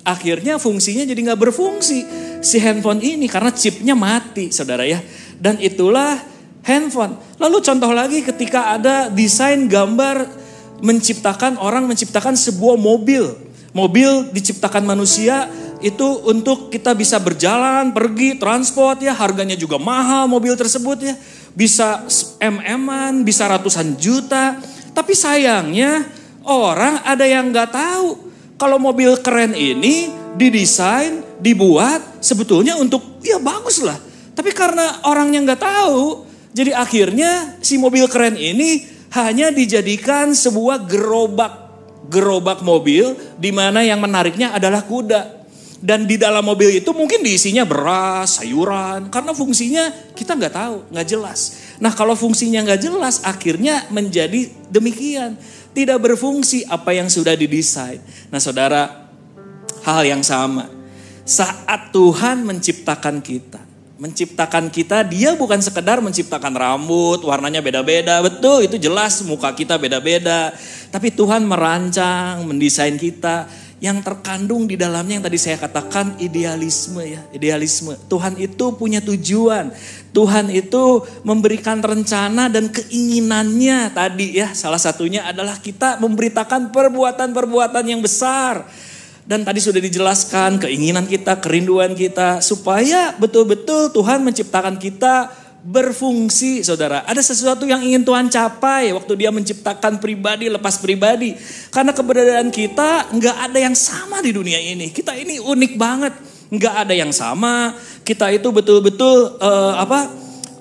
Akhirnya 0.04 0.60
fungsinya 0.60 1.08
jadi 1.08 1.20
nggak 1.20 1.40
berfungsi 1.40 2.00
si 2.40 2.58
handphone 2.64 3.04
ini 3.04 3.28
karena 3.28 3.52
chipnya 3.52 3.96
mati 3.96 4.52
saudara 4.52 4.84
ya. 4.84 5.00
Dan 5.38 5.62
itulah 5.62 6.18
handphone. 6.68 7.16
Lalu 7.40 7.58
contoh 7.64 7.92
lagi 7.96 8.20
ketika 8.26 8.76
ada 8.76 9.08
desain 9.08 9.72
gambar 9.72 10.28
menciptakan 10.84 11.58
orang 11.58 11.88
menciptakan 11.88 12.36
sebuah 12.36 12.76
mobil. 12.76 13.48
Mobil 13.72 14.34
diciptakan 14.34 14.84
manusia 14.84 15.48
itu 15.80 16.26
untuk 16.26 16.74
kita 16.74 16.98
bisa 16.98 17.22
berjalan, 17.22 17.94
pergi, 17.94 18.36
transport 18.42 18.98
ya, 18.98 19.14
harganya 19.14 19.54
juga 19.54 19.78
mahal 19.78 20.26
mobil 20.26 20.58
tersebut 20.58 20.98
ya. 21.06 21.16
Bisa 21.54 22.06
mm-an, 22.42 23.22
bisa 23.22 23.46
ratusan 23.46 23.98
juta. 23.98 24.58
Tapi 24.98 25.14
sayangnya 25.14 26.10
orang 26.42 27.06
ada 27.06 27.26
yang 27.30 27.54
nggak 27.54 27.70
tahu 27.70 28.08
kalau 28.58 28.82
mobil 28.82 29.14
keren 29.22 29.54
ini 29.54 30.10
didesain, 30.34 31.22
dibuat 31.38 32.22
sebetulnya 32.22 32.78
untuk 32.82 33.22
ya 33.22 33.38
bagus 33.38 33.82
lah 33.86 34.07
tapi 34.38 34.54
karena 34.54 35.02
orangnya 35.10 35.42
nggak 35.42 35.62
tahu, 35.66 36.30
jadi 36.54 36.78
akhirnya 36.78 37.58
si 37.58 37.82
mobil 37.82 38.06
keren 38.06 38.38
ini 38.38 38.86
hanya 39.18 39.50
dijadikan 39.50 40.38
sebuah 40.38 40.86
gerobak 40.86 41.66
gerobak 42.06 42.62
mobil 42.62 43.18
di 43.42 43.50
mana 43.50 43.82
yang 43.82 43.98
menariknya 43.98 44.54
adalah 44.54 44.86
kuda. 44.86 45.34
Dan 45.78 46.10
di 46.10 46.18
dalam 46.18 46.42
mobil 46.42 46.82
itu 46.82 46.90
mungkin 46.90 47.22
diisinya 47.22 47.62
beras, 47.62 48.42
sayuran, 48.42 49.14
karena 49.14 49.30
fungsinya 49.30 50.14
kita 50.18 50.34
nggak 50.34 50.54
tahu, 50.54 50.78
nggak 50.90 51.06
jelas. 51.06 51.40
Nah 51.78 51.94
kalau 51.94 52.18
fungsinya 52.18 52.66
nggak 52.66 52.82
jelas, 52.82 53.22
akhirnya 53.22 53.86
menjadi 53.94 54.50
demikian. 54.74 55.38
Tidak 55.78 56.02
berfungsi 56.02 56.66
apa 56.66 56.98
yang 56.98 57.14
sudah 57.14 57.38
didesain. 57.38 58.02
Nah 58.34 58.42
saudara, 58.42 59.06
hal 59.86 60.02
yang 60.02 60.26
sama 60.26 60.66
Saat 61.28 61.92
Tuhan 61.92 62.48
menciptakan 62.48 63.20
kita, 63.20 63.67
menciptakan 63.98 64.70
kita, 64.70 65.02
dia 65.02 65.34
bukan 65.34 65.58
sekedar 65.58 65.98
menciptakan 66.00 66.54
rambut, 66.54 67.26
warnanya 67.26 67.66
beda-beda, 67.66 68.22
betul 68.22 68.62
itu 68.66 68.78
jelas 68.78 69.26
muka 69.26 69.52
kita 69.54 69.78
beda-beda. 69.82 70.54
Tapi 70.94 71.10
Tuhan 71.12 71.44
merancang, 71.44 72.46
mendesain 72.46 72.96
kita, 72.96 73.50
yang 73.78 74.02
terkandung 74.02 74.66
di 74.66 74.74
dalamnya 74.74 75.22
yang 75.22 75.26
tadi 75.30 75.38
saya 75.38 75.62
katakan 75.62 76.18
idealisme 76.18 76.98
ya, 77.06 77.22
idealisme. 77.30 77.94
Tuhan 78.10 78.34
itu 78.42 78.74
punya 78.74 78.98
tujuan. 79.06 79.70
Tuhan 80.18 80.50
itu 80.50 81.06
memberikan 81.22 81.78
rencana 81.78 82.50
dan 82.50 82.74
keinginannya 82.74 83.94
tadi 83.94 84.42
ya. 84.42 84.50
Salah 84.58 84.82
satunya 84.82 85.30
adalah 85.30 85.62
kita 85.62 86.02
memberitakan 86.02 86.74
perbuatan-perbuatan 86.74 87.86
yang 87.86 88.02
besar. 88.02 88.66
Dan 89.28 89.44
tadi 89.44 89.60
sudah 89.60 89.84
dijelaskan 89.84 90.56
keinginan 90.64 91.04
kita, 91.04 91.44
kerinduan 91.44 91.92
kita 91.92 92.40
supaya 92.40 93.12
betul-betul 93.20 93.92
Tuhan 93.92 94.24
menciptakan 94.24 94.80
kita 94.80 95.28
berfungsi 95.68 96.64
saudara. 96.64 97.04
Ada 97.04 97.20
sesuatu 97.20 97.68
yang 97.68 97.84
ingin 97.84 98.08
Tuhan 98.08 98.32
capai 98.32 98.96
waktu 98.96 99.20
dia 99.20 99.28
menciptakan 99.36 100.00
pribadi 100.00 100.48
lepas 100.48 100.80
pribadi. 100.80 101.36
Karena 101.68 101.92
keberadaan 101.92 102.48
kita 102.56 103.12
nggak 103.12 103.38
ada 103.52 103.60
yang 103.60 103.76
sama 103.76 104.24
di 104.24 104.32
dunia 104.32 104.64
ini. 104.64 104.96
Kita 104.96 105.12
ini 105.12 105.44
unik 105.44 105.74
banget. 105.76 106.14
Nggak 106.48 106.76
ada 106.88 106.94
yang 106.96 107.12
sama. 107.12 107.76
Kita 108.08 108.32
itu 108.32 108.48
betul-betul 108.48 109.44
uh, 109.44 109.76
apa? 109.76 110.08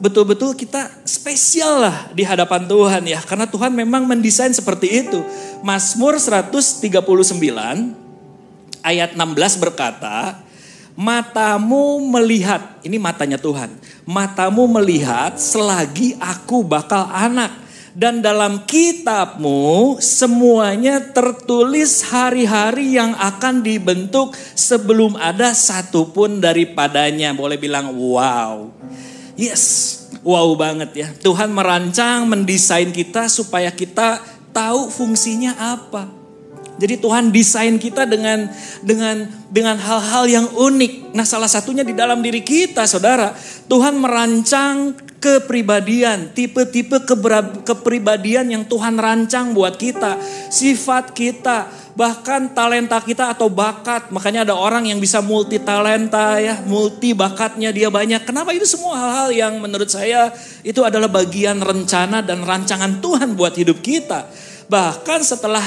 Betul-betul 0.03 0.59
kita 0.59 0.91
spesial 1.07 1.87
lah 1.87 1.97
di 2.11 2.27
hadapan 2.27 2.67
Tuhan 2.67 3.07
ya. 3.07 3.23
Karena 3.23 3.47
Tuhan 3.47 3.71
memang 3.71 4.11
mendesain 4.11 4.51
seperti 4.51 5.07
itu. 5.07 5.23
Mazmur 5.63 6.19
139 6.19 8.06
ayat 8.87 9.19
16 9.19 9.59
berkata, 9.59 10.39
matamu 10.95 11.99
melihat, 12.07 12.79
ini 12.87 13.03
matanya 13.03 13.37
Tuhan, 13.37 13.75
matamu 14.07 14.71
melihat 14.71 15.35
selagi 15.35 16.15
aku 16.23 16.63
bakal 16.63 17.11
anak. 17.11 17.67
Dan 17.97 18.21
dalam 18.21 18.69
kitabmu 18.69 19.97
semuanya 20.05 21.01
tertulis 21.01 22.05
hari-hari 22.05 23.01
yang 23.01 23.17
akan 23.17 23.65
dibentuk 23.65 24.37
sebelum 24.53 25.17
ada 25.17 25.57
satupun 25.57 26.37
daripadanya. 26.37 27.33
Boleh 27.33 27.57
bilang 27.57 27.97
wow. 27.97 28.69
Yes, 29.33 29.97
wow 30.21 30.53
banget 30.61 30.93
ya. 30.93 31.09
Tuhan 31.25 31.49
merancang, 31.57 32.29
mendesain 32.29 32.93
kita 32.93 33.33
supaya 33.33 33.73
kita 33.73 34.21
tahu 34.53 34.93
fungsinya 34.93 35.57
apa. 35.57 36.16
Jadi 36.77 37.01
Tuhan 37.01 37.33
desain 37.33 37.81
kita 37.81 38.05
dengan 38.05 38.53
dengan 38.85 39.25
dengan 39.49 39.77
hal-hal 39.81 40.25
yang 40.29 40.47
unik. 40.53 41.17
Nah, 41.17 41.25
salah 41.25 41.49
satunya 41.49 41.81
di 41.81 41.97
dalam 41.97 42.21
diri 42.21 42.45
kita, 42.45 42.85
Saudara. 42.85 43.33
Tuhan 43.65 43.97
merancang 43.97 44.93
kepribadian, 45.17 46.31
tipe-tipe 46.37 47.03
kepribadian 47.65 48.53
yang 48.53 48.63
Tuhan 48.69 49.01
rancang 49.01 49.57
buat 49.57 49.75
kita, 49.81 50.21
sifat 50.53 51.17
kita, 51.17 51.67
bahkan 51.97 52.53
talenta 52.53 53.01
kita 53.01 53.33
atau 53.33 53.49
bakat. 53.49 54.13
Makanya 54.13 54.45
ada 54.47 54.55
orang 54.55 54.87
yang 54.87 55.01
bisa 55.01 55.25
multi 55.25 55.57
talenta 55.59 56.37
ya, 56.37 56.61
multi 56.69 57.17
bakatnya 57.17 57.73
dia 57.73 57.89
banyak. 57.89 58.23
Kenapa 58.29 58.53
itu 58.53 58.69
semua 58.69 58.95
hal-hal 59.01 59.29
yang 59.33 59.53
menurut 59.59 59.89
saya 59.89 60.31
itu 60.61 60.85
adalah 60.85 61.09
bagian 61.09 61.59
rencana 61.59 62.21
dan 62.21 62.45
rancangan 62.45 63.01
Tuhan 63.01 63.35
buat 63.35 63.57
hidup 63.57 63.81
kita. 63.81 64.29
Bahkan 64.69 65.21
setelah 65.25 65.65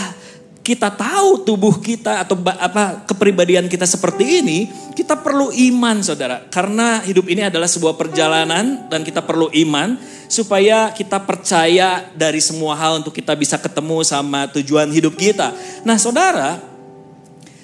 kita 0.59 0.91
tahu 0.91 1.47
tubuh 1.47 1.79
kita 1.79 2.21
atau 2.21 2.37
apa 2.59 3.07
kepribadian 3.07 3.65
kita 3.65 3.87
seperti 3.87 4.43
ini, 4.43 4.69
kita 4.93 5.17
perlu 5.17 5.49
iman 5.49 6.03
Saudara. 6.03 6.45
Karena 6.51 7.01
hidup 7.01 7.25
ini 7.31 7.47
adalah 7.47 7.65
sebuah 7.65 7.95
perjalanan 7.95 8.85
dan 8.91 9.01
kita 9.01 9.23
perlu 9.23 9.49
iman 9.49 9.97
supaya 10.29 10.93
kita 10.93 11.17
percaya 11.25 12.05
dari 12.13 12.37
semua 12.37 12.77
hal 12.77 13.01
untuk 13.01 13.15
kita 13.15 13.33
bisa 13.33 13.57
ketemu 13.57 14.05
sama 14.05 14.45
tujuan 14.53 14.85
hidup 14.93 15.17
kita. 15.17 15.55
Nah, 15.81 15.97
Saudara, 15.97 16.61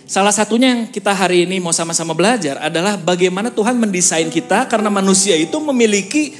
salah 0.09 0.33
satunya 0.33 0.73
yang 0.73 0.81
kita 0.89 1.13
hari 1.13 1.45
ini 1.45 1.61
mau 1.61 1.75
sama-sama 1.75 2.17
belajar 2.17 2.57
adalah 2.57 2.97
bagaimana 2.97 3.53
Tuhan 3.53 3.77
mendesain 3.77 4.31
kita 4.33 4.65
karena 4.65 4.89
manusia 4.89 5.37
itu 5.37 5.61
memiliki 5.61 6.33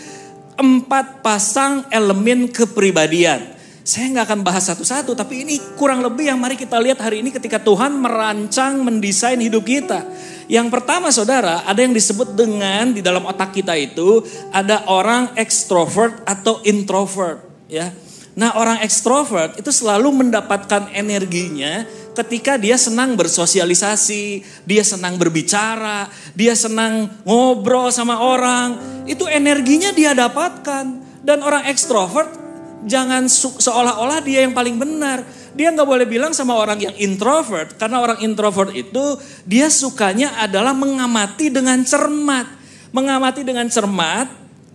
empat 0.56 1.20
pasang 1.22 1.84
elemen 1.92 2.48
kepribadian. 2.50 3.55
Saya 3.86 4.10
nggak 4.18 4.25
akan 4.34 4.42
bahas 4.42 4.65
satu-satu, 4.65 5.13
tapi 5.13 5.46
ini 5.46 5.62
kurang 5.77 6.01
lebih 6.01 6.34
yang 6.34 6.42
mari 6.42 6.58
kita 6.58 6.82
lihat 6.82 7.06
hari 7.06 7.22
ini 7.22 7.30
ketika 7.30 7.62
Tuhan 7.62 7.94
merancang, 7.94 8.82
mendesain 8.82 9.38
hidup 9.38 9.62
kita. 9.62 10.01
Yang 10.50 10.74
pertama 10.74 11.13
saudara, 11.13 11.62
ada 11.70 11.86
yang 11.86 11.94
disebut 11.94 12.34
dengan 12.34 12.98
di 12.98 13.06
dalam 13.06 13.30
otak 13.30 13.54
kita 13.54 13.77
itu 13.77 14.25
ada 14.50 14.89
orang 14.89 15.38
ekstrovert 15.38 16.25
atau 16.25 16.65
introvert. 16.65 17.46
ya. 17.70 17.94
Nah 18.34 18.58
orang 18.58 18.82
ekstrovert 18.82 19.62
itu 19.62 19.70
selalu 19.70 20.10
mendapatkan 20.18 20.89
energinya 20.89 21.86
ketika 22.18 22.58
dia 22.58 22.82
senang 22.82 23.13
bersosialisasi, 23.13 24.42
dia 24.65 24.82
senang 24.82 25.22
berbicara, 25.22 26.10
dia 26.34 26.58
senang 26.58 27.22
ngobrol 27.22 27.94
sama 27.94 28.18
orang. 28.18 28.82
Itu 29.06 29.30
energinya 29.30 29.94
dia 29.94 30.18
dapatkan. 30.18 31.06
Dan 31.25 31.42
orang 31.42 31.70
ekstrovert 31.70 32.45
jangan 32.84 33.32
seolah-olah 33.32 34.20
dia 34.20 34.44
yang 34.44 34.51
paling 34.51 34.75
benar. 34.75 35.24
Dia 35.55 35.72
nggak 35.72 35.88
boleh 35.88 36.03
bilang 36.03 36.36
sama 36.36 36.60
orang 36.60 36.84
yang 36.84 36.96
introvert, 37.00 37.79
karena 37.79 38.03
orang 38.03 38.20
introvert 38.20 38.75
itu 38.75 39.15
dia 39.48 39.72
sukanya 39.72 40.36
adalah 40.44 40.75
mengamati 40.75 41.48
dengan 41.48 41.79
cermat, 41.88 42.44
mengamati 42.91 43.48
dengan 43.48 43.72
cermat, 43.72 44.27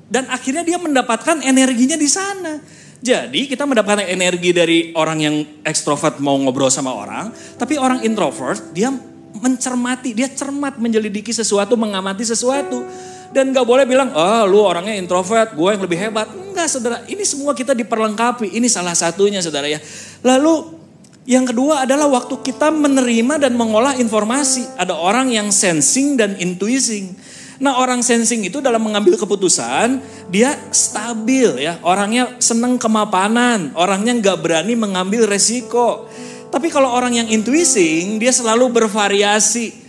dan 0.08 0.24
akhirnya 0.32 0.64
dia 0.64 0.80
mendapatkan 0.80 1.44
energinya 1.44 2.00
di 2.00 2.08
sana. 2.08 2.56
Jadi 3.00 3.48
kita 3.48 3.64
mendapatkan 3.68 4.08
energi 4.08 4.52
dari 4.52 4.92
orang 4.96 5.18
yang 5.20 5.36
ekstrovert 5.64 6.16
mau 6.20 6.36
ngobrol 6.40 6.72
sama 6.72 6.96
orang, 6.96 7.28
tapi 7.60 7.76
orang 7.76 8.00
introvert 8.04 8.72
dia 8.72 8.88
mencermati, 9.36 10.16
dia 10.16 10.28
cermat 10.28 10.76
menjelidiki 10.76 11.32
sesuatu, 11.32 11.76
mengamati 11.76 12.24
sesuatu. 12.24 12.84
Dan 13.30 13.54
gak 13.54 13.62
boleh 13.62 13.86
bilang, 13.86 14.10
oh 14.10 14.42
lu 14.50 14.58
orangnya 14.58 14.98
introvert, 14.98 15.54
gue 15.54 15.68
yang 15.70 15.82
lebih 15.82 15.98
hebat. 16.02 16.26
Enggak 16.26 16.66
saudara, 16.66 17.06
ini 17.06 17.22
semua 17.22 17.54
kita 17.54 17.78
diperlengkapi. 17.78 18.58
Ini 18.58 18.66
salah 18.66 18.94
satunya 18.98 19.38
saudara 19.38 19.70
ya. 19.70 19.78
Lalu 20.26 20.82
yang 21.30 21.46
kedua 21.46 21.86
adalah 21.86 22.10
waktu 22.10 22.42
kita 22.42 22.74
menerima 22.74 23.38
dan 23.38 23.54
mengolah 23.54 23.94
informasi. 24.02 24.66
Ada 24.74 24.98
orang 24.98 25.30
yang 25.30 25.54
sensing 25.54 26.18
dan 26.18 26.34
intuising. 26.42 27.14
Nah 27.62 27.78
orang 27.78 28.02
sensing 28.02 28.42
itu 28.42 28.58
dalam 28.58 28.82
mengambil 28.82 29.14
keputusan, 29.14 30.02
dia 30.26 30.58
stabil 30.74 31.60
ya. 31.60 31.78
Orangnya 31.86 32.34
seneng 32.42 32.82
kemapanan, 32.82 33.70
orangnya 33.78 34.16
gak 34.18 34.42
berani 34.42 34.74
mengambil 34.74 35.30
resiko. 35.30 36.10
Tapi 36.50 36.66
kalau 36.66 36.90
orang 36.90 37.14
yang 37.14 37.28
intuising, 37.30 38.18
dia 38.18 38.34
selalu 38.34 38.74
bervariasi 38.74 39.79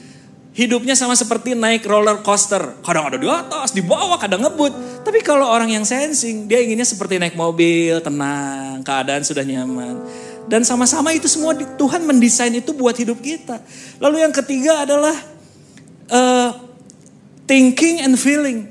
Hidupnya 0.51 0.99
sama 0.99 1.15
seperti 1.15 1.55
naik 1.55 1.87
roller 1.87 2.19
coaster. 2.19 2.75
Kadang 2.83 3.07
ada 3.07 3.15
di 3.15 3.23
atas, 3.23 3.71
di 3.71 3.79
bawah, 3.79 4.19
kadang 4.19 4.43
ngebut. 4.43 4.99
Tapi 5.07 5.23
kalau 5.23 5.47
orang 5.47 5.71
yang 5.71 5.87
sensing, 5.87 6.43
dia 6.43 6.59
inginnya 6.59 6.83
seperti 6.83 7.15
naik 7.15 7.39
mobil, 7.39 8.03
tenang, 8.03 8.83
keadaan 8.83 9.23
sudah 9.23 9.47
nyaman. 9.47 10.03
Dan 10.51 10.67
sama-sama 10.67 11.15
itu 11.15 11.31
semua 11.31 11.55
Tuhan 11.55 12.03
mendesain 12.03 12.51
itu 12.51 12.75
buat 12.75 12.91
hidup 12.99 13.23
kita. 13.23 13.63
Lalu 14.03 14.27
yang 14.27 14.35
ketiga 14.35 14.83
adalah 14.83 15.15
uh, 16.11 16.51
thinking 17.47 18.03
and 18.03 18.19
feeling. 18.19 18.67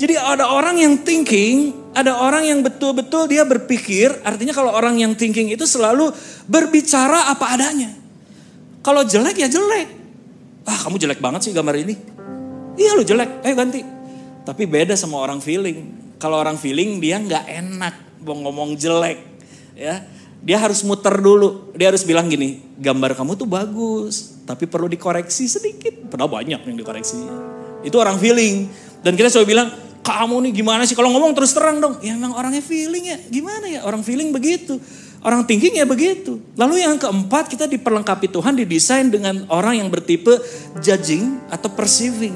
Jadi 0.00 0.16
ada 0.16 0.48
orang 0.48 0.80
yang 0.80 0.96
thinking, 1.04 1.76
ada 1.92 2.16
orang 2.16 2.48
yang 2.48 2.64
betul-betul 2.64 3.28
dia 3.28 3.44
berpikir. 3.44 4.16
Artinya 4.24 4.56
kalau 4.56 4.72
orang 4.72 4.96
yang 4.96 5.12
thinking 5.12 5.52
itu 5.52 5.68
selalu 5.68 6.08
berbicara 6.48 7.28
apa 7.28 7.52
adanya. 7.52 7.92
Kalau 8.80 9.04
jelek 9.04 9.44
ya 9.44 9.52
jelek 9.52 9.97
ah 10.68 10.78
kamu 10.84 11.00
jelek 11.00 11.20
banget 11.24 11.48
sih 11.48 11.52
gambar 11.56 11.74
ini. 11.80 11.96
Iya 12.78 12.94
lu 12.94 13.02
jelek, 13.02 13.42
ayo 13.42 13.54
ganti. 13.56 13.80
Tapi 14.44 14.62
beda 14.68 14.94
sama 14.94 15.18
orang 15.18 15.40
feeling. 15.40 15.96
Kalau 16.20 16.36
orang 16.38 16.60
feeling 16.60 17.00
dia 17.00 17.16
nggak 17.18 17.44
enak 17.48 17.94
mau 18.22 18.36
ngomong 18.36 18.76
jelek. 18.76 19.18
ya 19.72 20.04
Dia 20.38 20.60
harus 20.62 20.86
muter 20.86 21.18
dulu. 21.18 21.74
Dia 21.74 21.90
harus 21.90 22.06
bilang 22.06 22.30
gini, 22.30 22.62
gambar 22.78 23.18
kamu 23.18 23.34
tuh 23.34 23.48
bagus. 23.48 24.38
Tapi 24.46 24.70
perlu 24.70 24.86
dikoreksi 24.86 25.50
sedikit. 25.50 26.06
Padahal 26.06 26.30
banyak 26.30 26.60
yang 26.62 26.76
dikoreksi. 26.78 27.18
Itu 27.82 27.98
orang 27.98 28.20
feeling. 28.22 28.70
Dan 29.02 29.18
kita 29.18 29.30
selalu 29.34 29.48
bilang, 29.50 29.68
kamu 30.06 30.48
nih 30.48 30.52
gimana 30.62 30.82
sih? 30.86 30.94
Kalau 30.94 31.10
ngomong 31.10 31.34
terus 31.34 31.50
terang 31.50 31.82
dong. 31.82 31.98
Ya 32.00 32.14
emang 32.14 32.38
orangnya 32.38 32.62
feeling 32.62 33.04
ya. 33.10 33.18
Gimana 33.28 33.66
ya? 33.66 33.80
Orang 33.82 34.06
feeling 34.06 34.30
begitu. 34.30 34.78
Orang 35.18 35.42
thinking 35.50 35.74
ya 35.74 35.86
begitu. 35.86 36.38
Lalu 36.54 36.86
yang 36.86 36.94
keempat 36.94 37.50
kita 37.50 37.66
diperlengkapi 37.66 38.30
Tuhan 38.30 38.54
didesain 38.54 39.10
dengan 39.10 39.42
orang 39.50 39.82
yang 39.82 39.90
bertipe 39.90 40.30
judging 40.78 41.42
atau 41.50 41.66
perceiving. 41.74 42.34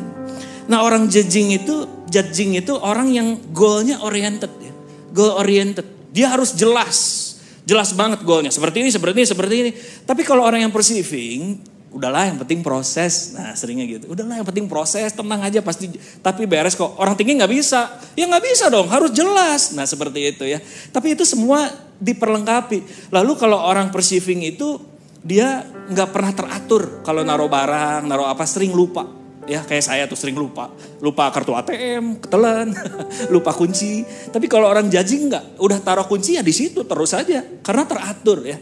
Nah 0.67 0.83
orang 0.83 1.07
judging 1.07 1.55
itu, 1.55 1.87
judging 2.11 2.59
itu 2.59 2.75
orang 2.75 3.15
yang 3.15 3.39
goalnya 3.55 4.03
oriented 4.03 4.51
ya. 4.59 4.75
Goal 5.15 5.39
oriented. 5.39 5.87
Dia 6.11 6.35
harus 6.35 6.59
jelas. 6.59 7.31
Jelas 7.62 7.95
banget 7.95 8.27
goalnya. 8.27 8.51
Seperti 8.51 8.83
ini, 8.83 8.91
seperti 8.91 9.23
ini, 9.23 9.29
seperti 9.31 9.55
ini. 9.55 9.71
Tapi 10.03 10.27
kalau 10.27 10.43
orang 10.43 10.67
yang 10.67 10.75
perceiving, 10.75 11.62
udahlah 11.93 12.27
yang 12.27 12.41
penting 12.43 12.65
proses. 12.65 13.37
Nah 13.37 13.55
seringnya 13.55 13.87
gitu, 13.87 14.11
udahlah 14.11 14.43
yang 14.43 14.49
penting 14.49 14.67
proses, 14.67 15.12
tenang 15.15 15.39
aja 15.45 15.62
pasti. 15.62 15.93
Tapi 16.19 16.49
beres 16.49 16.75
kok, 16.75 16.99
orang 16.99 17.15
tinggi 17.15 17.39
nggak 17.39 17.53
bisa. 17.53 18.01
Ya 18.19 18.27
nggak 18.27 18.43
bisa 18.43 18.67
dong, 18.73 18.91
harus 18.91 19.15
jelas. 19.15 19.71
Nah 19.77 19.87
seperti 19.87 20.35
itu 20.35 20.45
ya. 20.49 20.59
Tapi 20.91 21.15
itu 21.15 21.23
semua 21.23 21.71
diperlengkapi. 22.02 23.09
Lalu 23.14 23.32
kalau 23.38 23.62
orang 23.62 23.94
perceiving 23.94 24.42
itu, 24.42 24.82
dia 25.23 25.62
nggak 25.62 26.11
pernah 26.11 26.32
teratur. 26.35 27.06
Kalau 27.06 27.23
naruh 27.23 27.47
barang, 27.47 28.02
naruh 28.11 28.26
apa, 28.26 28.42
sering 28.42 28.75
lupa. 28.75 29.06
Ya 29.42 29.62
kayak 29.62 29.82
saya 29.82 30.02
tuh 30.11 30.18
sering 30.18 30.38
lupa. 30.38 30.71
Lupa 30.99 31.30
kartu 31.30 31.54
ATM, 31.54 32.18
ketelan, 32.18 32.75
lupa 33.35 33.54
kunci. 33.54 34.02
Tapi 34.30 34.47
kalau 34.50 34.66
orang 34.66 34.90
judging 34.90 35.30
nggak, 35.30 35.59
udah 35.62 35.78
taruh 35.82 36.06
kunci 36.06 36.38
ya 36.38 36.42
di 36.42 36.54
situ 36.54 36.82
terus 36.82 37.14
aja. 37.14 37.42
Karena 37.62 37.87
teratur 37.87 38.42
ya. 38.42 38.59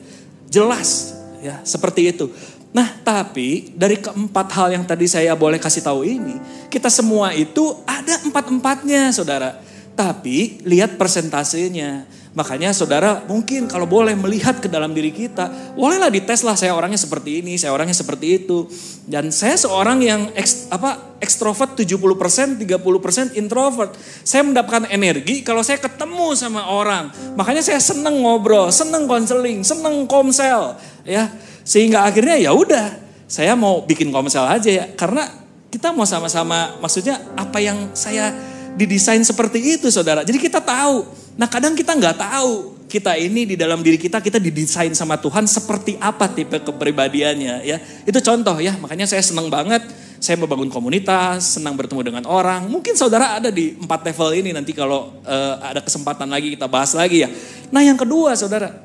Jelas 0.49 1.17
ya 1.41 1.61
seperti 1.65 2.13
itu. 2.13 2.29
Nah, 2.71 2.87
tapi 3.03 3.75
dari 3.75 3.99
keempat 3.99 4.47
hal 4.55 4.79
yang 4.79 4.85
tadi 4.87 5.11
saya 5.11 5.35
boleh 5.35 5.59
kasih 5.59 5.83
tahu 5.83 6.07
ini, 6.07 6.39
kita 6.71 6.87
semua 6.87 7.35
itu 7.35 7.75
ada 7.83 8.23
empat-empatnya, 8.23 9.11
saudara. 9.11 9.59
Tapi 10.01 10.65
lihat 10.65 10.97
persentasenya. 10.97 12.09
Makanya 12.33 12.73
saudara 12.73 13.21
mungkin 13.29 13.69
kalau 13.69 13.85
boleh 13.85 14.17
melihat 14.17 14.57
ke 14.57 14.65
dalam 14.65 14.97
diri 14.97 15.13
kita, 15.13 15.77
bolehlah 15.77 16.09
dites 16.09 16.41
lah 16.41 16.57
saya 16.57 16.73
orangnya 16.73 16.97
seperti 16.97 17.45
ini, 17.45 17.61
saya 17.61 17.77
orangnya 17.77 17.93
seperti 17.93 18.41
itu. 18.41 18.65
Dan 19.05 19.29
saya 19.29 19.61
seorang 19.61 20.01
yang 20.01 20.33
eks, 20.33 20.73
apa 20.73 21.21
ekstrovert 21.21 21.77
70%, 21.77 22.57
30% 22.57 23.37
introvert. 23.37 23.93
Saya 24.25 24.41
mendapatkan 24.41 24.89
energi 24.89 25.45
kalau 25.45 25.61
saya 25.61 25.77
ketemu 25.77 26.33
sama 26.33 26.65
orang. 26.73 27.13
Makanya 27.37 27.61
saya 27.61 27.77
seneng 27.77 28.25
ngobrol, 28.25 28.73
seneng 28.73 29.05
konseling, 29.05 29.61
seneng 29.61 30.09
komsel, 30.09 30.81
ya 31.05 31.29
sehingga 31.61 32.09
akhirnya 32.09 32.41
ya 32.41 32.57
udah, 32.57 32.97
saya 33.29 33.53
mau 33.53 33.85
bikin 33.85 34.09
komsel 34.09 34.49
aja 34.49 34.71
ya. 34.71 34.85
Karena 34.97 35.29
kita 35.69 35.93
mau 35.93 36.09
sama-sama, 36.09 36.81
maksudnya 36.81 37.21
apa 37.37 37.61
yang 37.61 37.93
saya 37.93 38.33
didesain 38.77 39.23
seperti 39.23 39.81
itu 39.81 39.89
saudara. 39.89 40.23
Jadi 40.27 40.39
kita 40.39 40.61
tahu. 40.63 41.07
Nah 41.39 41.49
kadang 41.49 41.73
kita 41.73 41.97
nggak 41.97 42.21
tahu 42.21 42.77
kita 42.91 43.15
ini 43.15 43.47
di 43.47 43.55
dalam 43.55 43.81
diri 43.81 43.97
kita 43.97 44.19
kita 44.19 44.43
didesain 44.43 44.91
sama 44.99 45.15
Tuhan 45.17 45.47
seperti 45.47 45.95
apa 46.03 46.27
tipe 46.27 46.59
kepribadiannya 46.59 47.63
ya. 47.63 47.79
Itu 48.05 48.19
contoh 48.21 48.59
ya. 48.59 48.75
Makanya 48.77 49.07
saya 49.07 49.23
senang 49.23 49.47
banget 49.47 49.87
saya 50.21 50.37
membangun 50.37 50.69
komunitas, 50.69 51.57
senang 51.57 51.73
bertemu 51.81 52.13
dengan 52.13 52.25
orang. 52.29 52.69
Mungkin 52.69 52.93
saudara 52.93 53.41
ada 53.41 53.49
di 53.49 53.73
empat 53.81 54.05
level 54.05 54.37
ini 54.37 54.53
nanti 54.53 54.77
kalau 54.77 55.17
uh, 55.25 55.55
ada 55.65 55.81
kesempatan 55.81 56.29
lagi 56.29 56.53
kita 56.53 56.69
bahas 56.69 56.93
lagi 56.93 57.25
ya. 57.25 57.29
Nah 57.73 57.81
yang 57.81 57.97
kedua 57.97 58.37
saudara, 58.37 58.85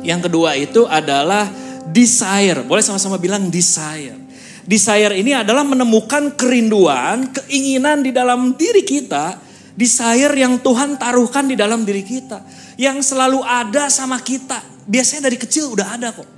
yang 0.00 0.24
kedua 0.24 0.56
itu 0.56 0.88
adalah 0.88 1.44
desire. 1.92 2.64
Boleh 2.64 2.80
sama-sama 2.80 3.20
bilang 3.20 3.52
desire. 3.52 4.21
Desire 4.62 5.18
ini 5.18 5.34
adalah 5.34 5.66
menemukan 5.66 6.38
kerinduan, 6.38 7.34
keinginan 7.34 8.06
di 8.06 8.14
dalam 8.14 8.54
diri 8.54 8.86
kita. 8.86 9.38
Desire 9.72 10.36
yang 10.36 10.60
Tuhan 10.62 11.00
taruhkan 11.00 11.50
di 11.50 11.58
dalam 11.58 11.82
diri 11.82 12.06
kita. 12.06 12.44
Yang 12.78 13.10
selalu 13.10 13.42
ada 13.42 13.90
sama 13.90 14.22
kita. 14.22 14.62
Biasanya 14.86 15.26
dari 15.26 15.38
kecil 15.40 15.74
udah 15.74 15.98
ada 15.98 16.14
kok. 16.14 16.28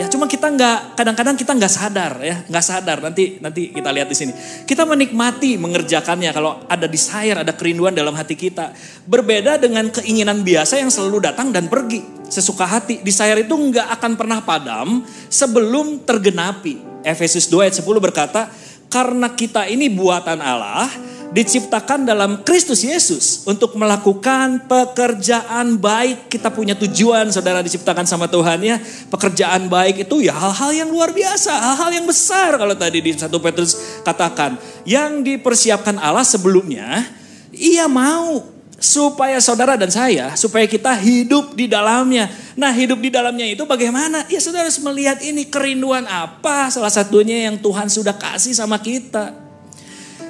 Ya, 0.00 0.08
cuma 0.08 0.24
kita 0.24 0.48
nggak 0.48 0.96
kadang-kadang 0.96 1.36
kita 1.36 1.52
nggak 1.52 1.68
sadar 1.68 2.24
ya, 2.24 2.40
nggak 2.48 2.64
sadar. 2.64 3.04
Nanti 3.04 3.36
nanti 3.36 3.68
kita 3.68 3.92
lihat 3.92 4.08
di 4.08 4.16
sini. 4.16 4.32
Kita 4.64 4.88
menikmati 4.88 5.60
mengerjakannya 5.60 6.32
kalau 6.32 6.64
ada 6.64 6.88
desire, 6.88 7.44
ada 7.44 7.52
kerinduan 7.52 7.92
dalam 7.92 8.16
hati 8.16 8.32
kita. 8.32 8.72
Berbeda 9.04 9.60
dengan 9.60 9.92
keinginan 9.92 10.40
biasa 10.40 10.80
yang 10.80 10.88
selalu 10.88 11.28
datang 11.28 11.52
dan 11.52 11.68
pergi 11.68 12.00
sesuka 12.32 12.64
hati. 12.64 13.04
Desire 13.04 13.44
itu 13.44 13.52
nggak 13.52 14.00
akan 14.00 14.16
pernah 14.16 14.40
padam 14.40 15.04
sebelum 15.28 16.08
tergenapi. 16.08 17.04
Efesus 17.04 17.52
2 17.52 17.68
ayat 17.68 17.76
10 17.76 17.84
berkata, 18.00 18.48
karena 18.88 19.36
kita 19.36 19.68
ini 19.68 19.92
buatan 19.92 20.40
Allah, 20.40 20.88
diciptakan 21.30 22.02
dalam 22.02 22.42
Kristus 22.42 22.82
Yesus 22.82 23.46
untuk 23.46 23.78
melakukan 23.78 24.66
pekerjaan 24.66 25.78
baik. 25.78 26.26
Kita 26.26 26.50
punya 26.50 26.74
tujuan 26.74 27.30
saudara 27.30 27.62
diciptakan 27.62 28.04
sama 28.06 28.26
Tuhan 28.26 28.58
ya. 28.66 28.76
Pekerjaan 29.10 29.70
baik 29.70 30.06
itu 30.06 30.26
ya 30.26 30.34
hal-hal 30.34 30.86
yang 30.86 30.90
luar 30.90 31.14
biasa, 31.14 31.54
hal-hal 31.54 31.90
yang 32.02 32.06
besar 32.06 32.58
kalau 32.58 32.74
tadi 32.74 32.98
di 32.98 33.14
1 33.14 33.30
Petrus 33.30 34.02
katakan. 34.02 34.58
Yang 34.82 35.12
dipersiapkan 35.22 36.02
Allah 36.02 36.26
sebelumnya, 36.26 37.06
ia 37.54 37.86
mau 37.86 38.42
supaya 38.80 39.36
saudara 39.44 39.76
dan 39.76 39.92
saya, 39.92 40.32
supaya 40.34 40.64
kita 40.64 40.96
hidup 40.98 41.52
di 41.52 41.68
dalamnya. 41.68 42.32
Nah 42.56 42.72
hidup 42.72 42.98
di 42.98 43.12
dalamnya 43.12 43.46
itu 43.46 43.62
bagaimana? 43.68 44.24
Ya 44.32 44.40
saudara 44.40 44.66
harus 44.66 44.80
melihat 44.80 45.20
ini 45.20 45.46
kerinduan 45.46 46.08
apa 46.08 46.72
salah 46.72 46.90
satunya 46.90 47.46
yang 47.46 47.60
Tuhan 47.60 47.86
sudah 47.86 48.16
kasih 48.16 48.56
sama 48.56 48.80
kita. 48.80 49.49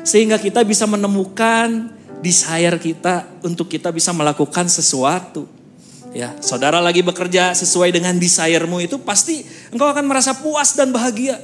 Sehingga 0.02 0.40
kita 0.40 0.64
bisa 0.64 0.88
menemukan 0.88 1.92
desire 2.20 2.76
kita 2.76 3.28
untuk 3.44 3.68
kita 3.68 3.88
bisa 3.92 4.12
melakukan 4.12 4.68
sesuatu. 4.68 5.48
Ya, 6.10 6.34
saudara 6.42 6.82
lagi 6.82 7.06
bekerja 7.06 7.54
sesuai 7.54 7.94
dengan 7.94 8.18
desiremu 8.18 8.82
itu 8.82 8.98
pasti 8.98 9.46
engkau 9.70 9.86
akan 9.86 10.04
merasa 10.10 10.34
puas 10.34 10.74
dan 10.74 10.90
bahagia. 10.90 11.38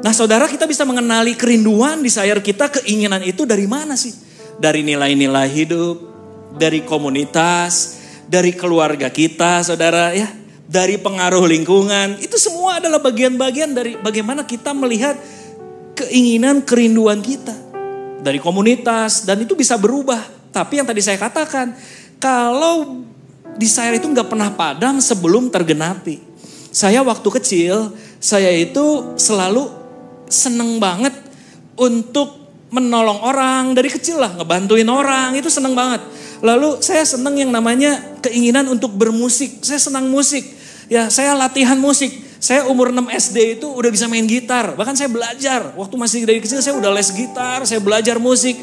Nah 0.00 0.16
saudara 0.16 0.48
kita 0.48 0.64
bisa 0.64 0.86
mengenali 0.88 1.36
kerinduan, 1.36 2.00
desire 2.00 2.40
kita, 2.40 2.72
keinginan 2.72 3.20
itu 3.20 3.44
dari 3.44 3.68
mana 3.68 3.98
sih? 3.98 4.14
Dari 4.56 4.80
nilai-nilai 4.86 5.50
hidup, 5.50 5.96
dari 6.56 6.86
komunitas, 6.86 8.00
dari 8.24 8.54
keluarga 8.56 9.12
kita 9.12 9.66
saudara 9.66 10.14
ya. 10.16 10.30
Dari 10.70 11.02
pengaruh 11.02 11.50
lingkungan, 11.50 12.22
itu 12.22 12.38
semua 12.38 12.78
adalah 12.78 13.02
bagian-bagian 13.02 13.74
dari 13.74 13.98
bagaimana 13.98 14.46
kita 14.46 14.70
melihat 14.70 15.18
keinginan, 16.00 16.64
kerinduan 16.64 17.20
kita 17.20 17.52
dari 18.24 18.40
komunitas 18.40 19.28
dan 19.28 19.40
itu 19.44 19.52
bisa 19.52 19.76
berubah. 19.76 20.20
Tapi 20.50 20.80
yang 20.80 20.86
tadi 20.88 21.04
saya 21.04 21.20
katakan, 21.20 21.76
kalau 22.16 23.04
desire 23.60 24.00
itu 24.00 24.08
nggak 24.08 24.28
pernah 24.28 24.50
padam 24.52 24.98
sebelum 24.98 25.52
tergenapi. 25.52 26.20
Saya 26.70 27.02
waktu 27.04 27.28
kecil, 27.40 27.92
saya 28.22 28.48
itu 28.54 29.14
selalu 29.18 29.68
seneng 30.30 30.78
banget 30.78 31.12
untuk 31.74 32.38
menolong 32.70 33.26
orang 33.26 33.74
dari 33.74 33.90
kecil 33.90 34.22
lah, 34.22 34.30
ngebantuin 34.38 34.86
orang 34.86 35.34
itu 35.34 35.50
seneng 35.50 35.74
banget. 35.74 35.98
Lalu 36.40 36.78
saya 36.80 37.02
seneng 37.02 37.34
yang 37.36 37.50
namanya 37.50 37.98
keinginan 38.22 38.70
untuk 38.70 38.94
bermusik. 38.94 39.60
Saya 39.60 39.82
senang 39.82 40.06
musik. 40.06 40.46
Ya, 40.86 41.10
saya 41.10 41.34
latihan 41.34 41.78
musik 41.78 42.29
saya 42.40 42.64
umur 42.72 42.88
6 42.88 43.04
SD 43.12 43.60
itu 43.60 43.68
udah 43.68 43.92
bisa 43.92 44.08
main 44.08 44.24
gitar. 44.24 44.72
Bahkan 44.72 44.96
saya 44.96 45.12
belajar. 45.12 45.76
Waktu 45.76 45.94
masih 46.00 46.24
dari 46.24 46.40
kecil 46.40 46.64
saya 46.64 46.72
udah 46.72 46.88
les 46.88 47.12
gitar, 47.12 47.68
saya 47.68 47.84
belajar 47.84 48.16
musik. 48.16 48.56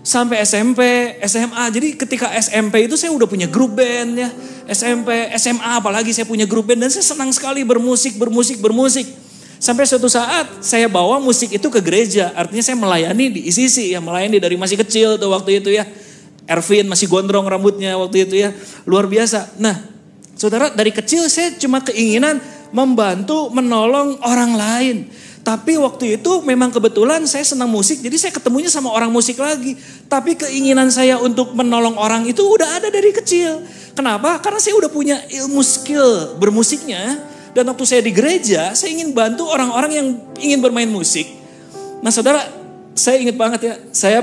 Sampai 0.00 0.40
SMP, 0.40 0.80
SMA. 1.28 1.64
Jadi 1.68 2.00
ketika 2.00 2.32
SMP 2.40 2.88
itu 2.88 2.96
saya 2.96 3.12
udah 3.12 3.28
punya 3.28 3.44
grup 3.44 3.76
band 3.76 4.16
ya. 4.16 4.32
SMP, 4.72 5.28
SMA 5.36 5.76
apalagi 5.76 6.16
saya 6.16 6.24
punya 6.24 6.48
grup 6.48 6.72
band. 6.72 6.80
Dan 6.80 6.88
saya 6.88 7.04
senang 7.04 7.28
sekali 7.36 7.60
bermusik, 7.60 8.16
bermusik, 8.16 8.56
bermusik. 8.56 9.04
Sampai 9.60 9.84
suatu 9.84 10.08
saat 10.08 10.64
saya 10.64 10.88
bawa 10.88 11.20
musik 11.20 11.52
itu 11.52 11.68
ke 11.68 11.84
gereja. 11.84 12.32
Artinya 12.32 12.64
saya 12.64 12.80
melayani 12.80 13.36
di 13.36 13.40
ICC 13.52 13.92
ya. 13.92 14.00
Melayani 14.00 14.40
dari 14.40 14.56
masih 14.56 14.80
kecil 14.80 15.20
tuh 15.20 15.28
waktu 15.28 15.60
itu 15.60 15.68
ya. 15.68 15.84
Ervin 16.48 16.88
masih 16.88 17.04
gondrong 17.04 17.44
rambutnya 17.44 18.00
waktu 18.00 18.24
itu 18.24 18.40
ya. 18.40 18.56
Luar 18.88 19.04
biasa. 19.04 19.60
Nah 19.60 19.76
saudara 20.40 20.72
dari 20.72 20.88
kecil 20.88 21.28
saya 21.28 21.52
cuma 21.60 21.84
keinginan 21.84 22.40
membantu, 22.70 23.50
menolong 23.50 24.18
orang 24.22 24.52
lain. 24.54 24.96
Tapi 25.40 25.80
waktu 25.80 26.20
itu 26.20 26.44
memang 26.44 26.68
kebetulan 26.68 27.24
saya 27.24 27.42
senang 27.42 27.72
musik, 27.72 28.04
jadi 28.04 28.12
saya 28.20 28.32
ketemunya 28.36 28.68
sama 28.68 28.92
orang 28.92 29.08
musik 29.08 29.40
lagi. 29.40 29.72
Tapi 30.06 30.36
keinginan 30.36 30.92
saya 30.92 31.16
untuk 31.16 31.56
menolong 31.56 31.96
orang 31.96 32.28
itu 32.28 32.44
udah 32.44 32.76
ada 32.76 32.92
dari 32.92 33.08
kecil. 33.10 33.64
Kenapa? 33.96 34.36
Karena 34.44 34.60
saya 34.60 34.76
udah 34.76 34.92
punya 34.92 35.16
ilmu 35.32 35.64
skill 35.64 36.36
bermusiknya. 36.36 37.26
Dan 37.50 37.66
waktu 37.66 37.82
saya 37.82 37.98
di 38.04 38.14
gereja, 38.14 38.70
saya 38.78 38.94
ingin 38.94 39.10
bantu 39.10 39.42
orang-orang 39.48 39.90
yang 39.90 40.06
ingin 40.38 40.62
bermain 40.62 40.86
musik. 40.86 41.26
Nah 41.98 42.14
saudara, 42.14 42.46
saya 42.94 43.18
ingat 43.18 43.34
banget 43.34 43.60
ya, 43.66 43.74
saya 43.90 44.20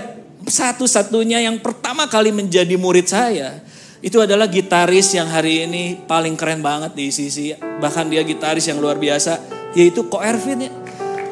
satu-satunya 0.48 1.44
yang 1.44 1.60
pertama 1.60 2.08
kali 2.08 2.32
menjadi 2.32 2.80
murid 2.80 3.12
saya, 3.12 3.60
itu 3.98 4.22
adalah 4.22 4.46
gitaris 4.46 5.10
yang 5.18 5.26
hari 5.26 5.66
ini 5.66 5.98
paling 6.06 6.38
keren 6.38 6.62
banget 6.62 6.94
di 6.94 7.10
sisi. 7.10 7.50
Bahkan 7.58 8.06
dia 8.14 8.22
gitaris 8.22 8.70
yang 8.70 8.78
luar 8.78 9.02
biasa, 9.02 9.42
yaitu 9.74 10.06
Ko 10.06 10.22
Ervin 10.22 10.70
ya. 10.70 10.72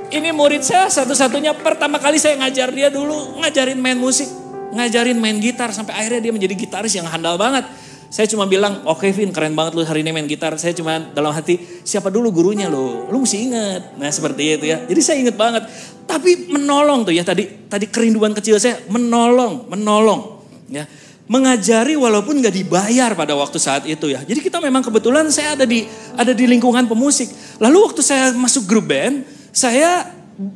Ini 0.10 0.34
murid 0.34 0.66
saya 0.66 0.90
satu-satunya 0.90 1.54
pertama 1.62 2.02
kali 2.02 2.18
saya 2.18 2.38
ngajar 2.42 2.74
dia 2.74 2.90
dulu 2.90 3.42
ngajarin 3.42 3.78
main 3.78 3.98
musik. 3.98 4.26
Ngajarin 4.74 5.18
main 5.18 5.38
gitar 5.38 5.70
sampai 5.70 5.94
akhirnya 5.94 6.30
dia 6.30 6.34
menjadi 6.34 6.56
gitaris 6.58 6.94
yang 6.98 7.06
handal 7.06 7.38
banget. 7.38 7.70
Saya 8.10 8.30
cuma 8.32 8.48
bilang, 8.48 8.86
oke 8.86 9.02
okay, 9.02 9.12
Vin 9.12 9.34
keren 9.34 9.58
banget 9.58 9.76
lu 9.76 9.82
hari 9.86 10.02
ini 10.02 10.14
main 10.14 10.26
gitar. 10.26 10.56
Saya 10.58 10.74
cuma 10.74 10.98
dalam 11.14 11.36
hati, 11.36 11.60
siapa 11.86 12.10
dulu 12.10 12.32
gurunya 12.34 12.66
lo? 12.70 13.12
Lu 13.12 13.22
mesti 13.22 13.38
inget. 13.46 13.82
Nah 13.98 14.10
seperti 14.10 14.58
itu 14.58 14.66
ya. 14.72 14.82
Jadi 14.90 15.02
saya 15.06 15.18
inget 15.22 15.38
banget. 15.38 15.70
Tapi 16.06 16.50
menolong 16.50 17.06
tuh 17.06 17.14
ya 17.14 17.22
tadi 17.22 17.46
tadi 17.70 17.86
kerinduan 17.90 18.34
kecil 18.34 18.58
saya 18.58 18.82
menolong, 18.90 19.70
menolong. 19.70 20.22
Ya 20.70 20.90
mengajari 21.26 21.98
walaupun 21.98 22.38
nggak 22.38 22.54
dibayar 22.54 23.12
pada 23.18 23.34
waktu 23.34 23.58
saat 23.58 23.84
itu 23.90 24.14
ya. 24.14 24.22
Jadi 24.22 24.40
kita 24.46 24.62
memang 24.62 24.86
kebetulan 24.86 25.26
saya 25.34 25.58
ada 25.58 25.66
di 25.66 25.86
ada 26.14 26.32
di 26.32 26.46
lingkungan 26.46 26.86
pemusik. 26.86 27.30
Lalu 27.58 27.78
waktu 27.82 28.02
saya 28.06 28.30
masuk 28.38 28.70
grup 28.70 28.86
band, 28.94 29.26
saya 29.50 30.06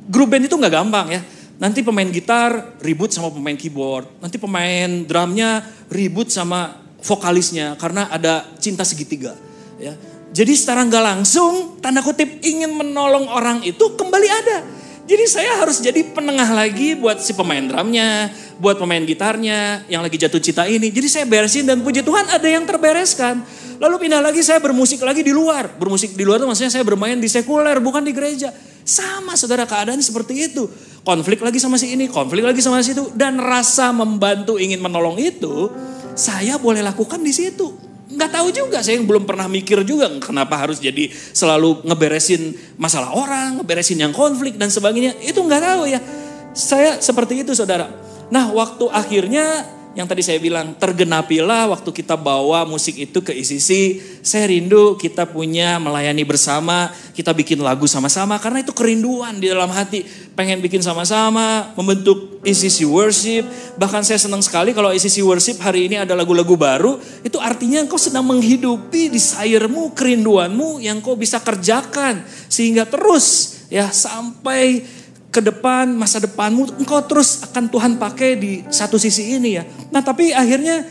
grup 0.09 0.29
band 0.29 0.45
itu 0.45 0.53
nggak 0.53 0.73
gampang 0.73 1.07
ya. 1.09 1.21
Nanti 1.59 1.83
pemain 1.83 2.07
gitar 2.07 2.79
ribut 2.79 3.11
sama 3.11 3.33
pemain 3.35 3.57
keyboard, 3.57 4.07
nanti 4.23 4.39
pemain 4.39 4.87
drumnya 5.03 5.65
ribut 5.91 6.31
sama 6.31 6.79
vokalisnya 7.03 7.75
karena 7.75 8.07
ada 8.07 8.47
cinta 8.63 8.87
segitiga. 8.87 9.35
Ya, 9.75 9.95
jadi 10.31 10.53
secara 10.55 10.85
nggak 10.85 11.03
langsung 11.03 11.81
tanda 11.81 11.99
kutip 12.05 12.39
ingin 12.45 12.71
menolong 12.77 13.27
orang 13.27 13.59
itu 13.65 13.81
kembali 13.97 14.29
ada. 14.29 14.57
Jadi 15.09 15.25
saya 15.25 15.57
harus 15.57 15.81
jadi 15.81 16.05
penengah 16.05 16.53
lagi 16.53 16.93
buat 16.93 17.17
si 17.17 17.33
pemain 17.33 17.65
drumnya, 17.65 18.29
buat 18.61 18.77
pemain 18.77 19.01
gitarnya 19.01 19.81
yang 19.89 20.05
lagi 20.05 20.21
jatuh 20.21 20.37
cita 20.37 20.69
ini. 20.69 20.93
Jadi 20.93 21.09
saya 21.09 21.25
beresin 21.25 21.65
dan 21.65 21.81
puji 21.81 22.05
Tuhan 22.05 22.29
ada 22.29 22.45
yang 22.45 22.61
terbereskan. 22.69 23.41
Lalu 23.81 24.05
pindah 24.05 24.21
lagi 24.21 24.45
saya 24.45 24.61
bermusik 24.61 25.01
lagi 25.01 25.25
di 25.25 25.33
luar. 25.33 25.65
Bermusik 25.81 26.13
di 26.13 26.21
luar 26.21 26.37
itu 26.37 26.45
maksudnya 26.45 26.69
saya 26.69 26.85
bermain 26.85 27.17
di 27.17 27.25
sekuler 27.25 27.81
bukan 27.81 28.05
di 28.05 28.13
gereja. 28.13 28.53
Sama 28.85 29.33
saudara 29.33 29.65
keadaan 29.65 29.97
seperti 29.97 30.53
itu. 30.53 30.69
Konflik 31.01 31.41
lagi 31.41 31.57
sama 31.57 31.81
si 31.81 31.89
ini, 31.89 32.05
konflik 32.05 32.45
lagi 32.45 32.61
sama 32.61 32.77
si 32.85 32.93
itu. 32.93 33.09
Dan 33.17 33.41
rasa 33.41 33.89
membantu 33.89 34.61
ingin 34.61 34.77
menolong 34.77 35.17
itu 35.17 35.73
saya 36.13 36.61
boleh 36.61 36.85
lakukan 36.85 37.17
di 37.25 37.33
situ 37.33 37.88
nggak 38.09 38.31
tahu 38.33 38.47
juga 38.49 38.81
saya 38.81 38.97
belum 39.05 39.29
pernah 39.29 39.45
mikir 39.45 39.85
juga 39.85 40.09
kenapa 40.17 40.57
harus 40.57 40.81
jadi 40.81 41.13
selalu 41.13 41.85
ngeberesin 41.85 42.57
masalah 42.81 43.13
orang, 43.13 43.61
ngeberesin 43.61 44.01
yang 44.01 44.13
konflik 44.13 44.57
dan 44.57 44.73
sebagainya. 44.73 45.13
Itu 45.21 45.45
nggak 45.45 45.61
tahu 45.61 45.81
ya. 45.85 46.01
Saya 46.57 46.97
seperti 46.97 47.45
itu 47.45 47.53
saudara. 47.53 47.85
Nah 48.33 48.49
waktu 48.49 48.89
akhirnya 48.89 49.45
yang 49.97 50.05
tadi 50.05 50.21
saya 50.21 50.37
bilang 50.37 50.77
tergenapilah 50.77 51.73
waktu 51.73 51.89
kita 51.89 52.13
bawa 52.13 52.61
musik 52.65 52.93
itu 52.97 53.25
ke 53.25 53.33
ICC. 53.33 53.69
Saya 54.21 54.45
rindu 54.49 54.93
kita 54.97 55.25
punya 55.25 55.81
melayani 55.81 56.21
bersama, 56.21 56.93
kita 57.17 57.33
bikin 57.33 57.57
lagu 57.61 57.89
sama-sama 57.89 58.37
karena 58.37 58.61
itu 58.61 58.69
kerinduan 58.69 59.41
di 59.41 59.49
dalam 59.49 59.69
hati. 59.73 60.05
Pengen 60.39 60.63
bikin 60.63 60.79
sama-sama, 60.79 61.75
membentuk 61.75 62.39
ICC 62.47 62.87
worship. 62.87 63.43
Bahkan 63.75 64.07
saya 64.07 64.15
senang 64.15 64.39
sekali 64.39 64.71
kalau 64.71 64.87
ICC 64.87 65.19
worship 65.27 65.59
hari 65.59 65.91
ini 65.91 65.99
ada 65.99 66.15
lagu-lagu 66.15 66.55
baru, 66.55 66.95
itu 67.27 67.35
artinya 67.43 67.83
engkau 67.83 67.99
sedang 67.99 68.23
menghidupi 68.23 69.11
desiremu, 69.11 69.91
kerinduanmu 69.91 70.79
yang 70.79 71.03
kau 71.03 71.19
bisa 71.19 71.43
kerjakan 71.43 72.23
sehingga 72.47 72.87
terus 72.87 73.59
ya 73.67 73.91
sampai 73.91 74.87
ke 75.27 75.43
depan, 75.43 75.91
masa 75.91 76.23
depanmu, 76.23 76.71
engkau 76.79 77.03
terus 77.03 77.43
akan 77.43 77.67
Tuhan 77.67 77.91
pakai 77.99 78.39
di 78.39 78.63
satu 78.71 78.95
sisi 78.95 79.35
ini 79.35 79.59
ya. 79.59 79.67
Nah 79.91 79.99
tapi 79.99 80.31
akhirnya 80.31 80.87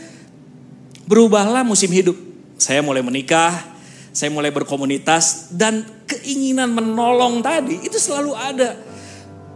berubahlah 1.09 1.65
musim 1.65 1.89
hidup. 1.89 2.13
Saya 2.61 2.85
mulai 2.85 3.01
menikah, 3.01 3.65
saya 4.13 4.29
mulai 4.29 4.53
berkomunitas, 4.53 5.49
dan 5.57 5.81
keinginan 6.05 6.69
menolong 6.69 7.41
tadi 7.41 7.81
itu 7.81 7.97
selalu 7.97 8.37
ada. 8.37 8.88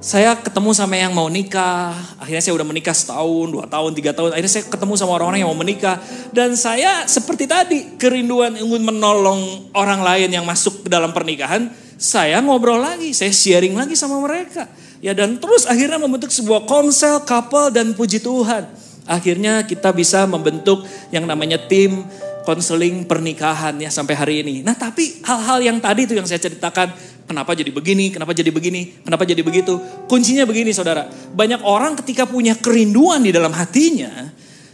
Saya 0.03 0.35
ketemu 0.35 0.75
sama 0.75 0.99
yang 0.99 1.15
mau 1.15 1.31
nikah, 1.31 1.95
akhirnya 2.19 2.43
saya 2.43 2.59
udah 2.59 2.67
menikah 2.67 2.91
setahun, 2.91 3.47
dua 3.47 3.71
tahun, 3.71 3.95
tiga 3.95 4.11
tahun. 4.11 4.35
Akhirnya 4.35 4.51
saya 4.51 4.67
ketemu 4.67 4.99
sama 4.99 5.15
orang-orang 5.15 5.47
yang 5.47 5.49
mau 5.55 5.55
menikah. 5.55 5.95
Dan 6.35 6.59
saya 6.59 7.07
seperti 7.07 7.47
tadi, 7.47 7.95
kerinduan 7.95 8.59
ingin 8.59 8.83
menolong 8.83 9.71
orang 9.71 10.03
lain 10.03 10.27
yang 10.27 10.43
masuk 10.43 10.83
ke 10.83 10.91
dalam 10.91 11.15
pernikahan 11.15 11.71
saya 11.95 12.43
ngobrol 12.43 12.83
lagi, 12.83 13.15
saya 13.15 13.31
sharing 13.31 13.79
lagi 13.79 13.95
sama 13.95 14.19
mereka. 14.19 14.67
Ya 14.99 15.15
dan 15.15 15.39
terus 15.39 15.63
akhirnya 15.63 15.95
membentuk 15.95 16.35
sebuah 16.35 16.67
konsel 16.67 17.23
couple 17.23 17.71
dan 17.71 17.95
puji 17.95 18.19
Tuhan. 18.19 18.67
Akhirnya 19.07 19.63
kita 19.63 19.95
bisa 19.95 20.27
membentuk 20.27 20.83
yang 21.15 21.23
namanya 21.23 21.55
tim 21.55 22.03
konseling 22.43 23.07
pernikahan 23.07 23.79
ya 23.79 23.87
sampai 23.87 24.15
hari 24.19 24.35
ini. 24.43 24.67
Nah 24.67 24.75
tapi 24.75 25.23
hal-hal 25.23 25.63
yang 25.63 25.79
tadi 25.79 26.03
itu 26.03 26.15
yang 26.19 26.27
saya 26.27 26.43
ceritakan, 26.43 26.91
kenapa 27.25 27.55
jadi 27.57 27.71
begini, 27.71 28.11
kenapa 28.13 28.31
jadi 28.35 28.49
begini, 28.53 29.03
kenapa 29.03 29.23
jadi 29.23 29.41
begitu. 29.41 29.79
Kuncinya 30.05 30.43
begini 30.43 30.71
saudara, 30.75 31.07
banyak 31.33 31.63
orang 31.63 31.99
ketika 31.99 32.27
punya 32.29 32.55
kerinduan 32.57 33.23
di 33.23 33.31
dalam 33.31 33.51
hatinya, 33.51 34.31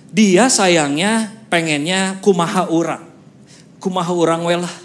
dia 0.10 0.50
sayangnya 0.50 1.30
pengennya 1.48 2.22
kumaha 2.22 2.70
orang. 2.70 3.06
Kumaha 3.80 4.12
orang 4.12 4.44
welah 4.44 4.76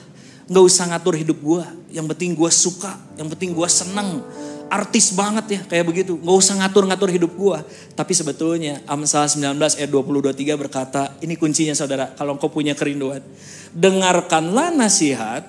Nggak 0.45 0.65
usah 0.65 0.85
ngatur 0.93 1.17
hidup 1.17 1.39
gue. 1.41 1.65
Yang 1.97 2.07
penting 2.17 2.31
gue 2.37 2.51
suka. 2.53 2.93
Yang 3.17 3.29
penting 3.37 3.51
gue 3.57 3.69
seneng. 3.69 4.21
Artis 4.69 5.13
banget 5.17 5.47
ya 5.49 5.61
kayak 5.65 5.85
begitu. 5.89 6.21
Nggak 6.21 6.37
usah 6.37 6.55
ngatur-ngatur 6.61 7.09
hidup 7.09 7.33
gue. 7.33 7.59
Tapi 7.97 8.13
sebetulnya 8.13 8.85
Amsal 8.85 9.25
19 9.25 9.57
ayat 9.57 9.89
20-23 9.89 10.61
berkata. 10.61 11.03
Ini 11.25 11.35
kuncinya 11.41 11.73
saudara. 11.73 12.13
Kalau 12.13 12.37
engkau 12.37 12.53
punya 12.53 12.77
kerinduan. 12.77 13.25
Dengarkanlah 13.73 14.69
nasihat 14.77 15.49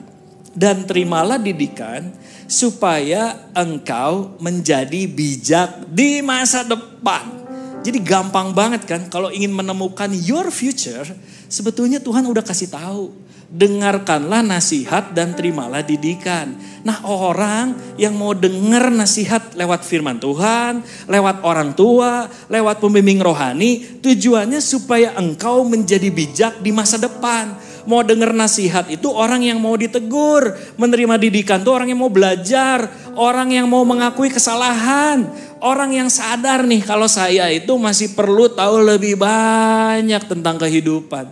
dan 0.55 0.87
terimalah 0.87 1.37
didikan 1.37 2.09
supaya 2.47 3.51
engkau 3.51 4.39
menjadi 4.39 5.05
bijak 5.05 5.91
di 5.91 6.23
masa 6.23 6.63
depan. 6.63 7.45
Jadi 7.85 8.01
gampang 8.01 8.49
banget 8.55 8.87
kan 8.89 9.05
kalau 9.11 9.29
ingin 9.29 9.53
menemukan 9.53 10.09
your 10.25 10.49
future, 10.49 11.05
sebetulnya 11.45 12.01
Tuhan 12.01 12.25
udah 12.25 12.41
kasih 12.41 12.73
tahu 12.73 13.25
dengarkanlah 13.55 14.41
nasihat 14.41 15.13
dan 15.13 15.37
terimalah 15.37 15.85
didikan. 15.85 16.57
Nah 16.81 17.05
orang 17.05 17.95
yang 17.95 18.17
mau 18.17 18.33
dengar 18.33 18.89
nasihat 18.89 19.53
lewat 19.53 19.85
firman 19.85 20.17
Tuhan, 20.17 20.81
lewat 21.05 21.45
orang 21.45 21.77
tua, 21.77 22.25
lewat 22.49 22.81
pembimbing 22.81 23.21
rohani, 23.21 24.01
tujuannya 24.01 24.59
supaya 24.59 25.13
engkau 25.15 25.63
menjadi 25.65 26.09
bijak 26.09 26.53
di 26.59 26.73
masa 26.73 26.97
depan. 26.97 27.53
Mau 27.85 28.01
dengar 28.01 28.33
nasihat 28.33 28.89
itu 28.89 29.07
orang 29.13 29.45
yang 29.45 29.61
mau 29.61 29.77
ditegur, 29.77 30.57
menerima 30.77 31.21
didikan 31.21 31.61
itu 31.61 31.69
orang 31.69 31.93
yang 31.93 32.01
mau 32.01 32.09
belajar, 32.09 32.89
orang 33.13 33.53
yang 33.53 33.69
mau 33.69 33.85
mengakui 33.85 34.33
kesalahan, 34.33 35.29
orang 35.61 35.93
yang 35.93 36.09
sadar 36.09 36.65
nih 36.65 36.81
kalau 36.81 37.05
saya 37.05 37.49
itu 37.53 37.77
masih 37.77 38.17
perlu 38.17 38.49
tahu 38.49 38.81
lebih 38.81 39.21
banyak 39.21 40.21
tentang 40.25 40.57
kehidupan. 40.57 41.29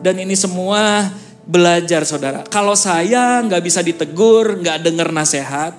Dan 0.00 0.22
ini 0.22 0.38
semua 0.38 1.10
belajar 1.44 2.06
saudara. 2.06 2.46
Kalau 2.46 2.78
saya 2.78 3.42
nggak 3.42 3.62
bisa 3.62 3.82
ditegur, 3.82 4.62
nggak 4.62 4.86
dengar 4.86 5.10
nasihat, 5.10 5.74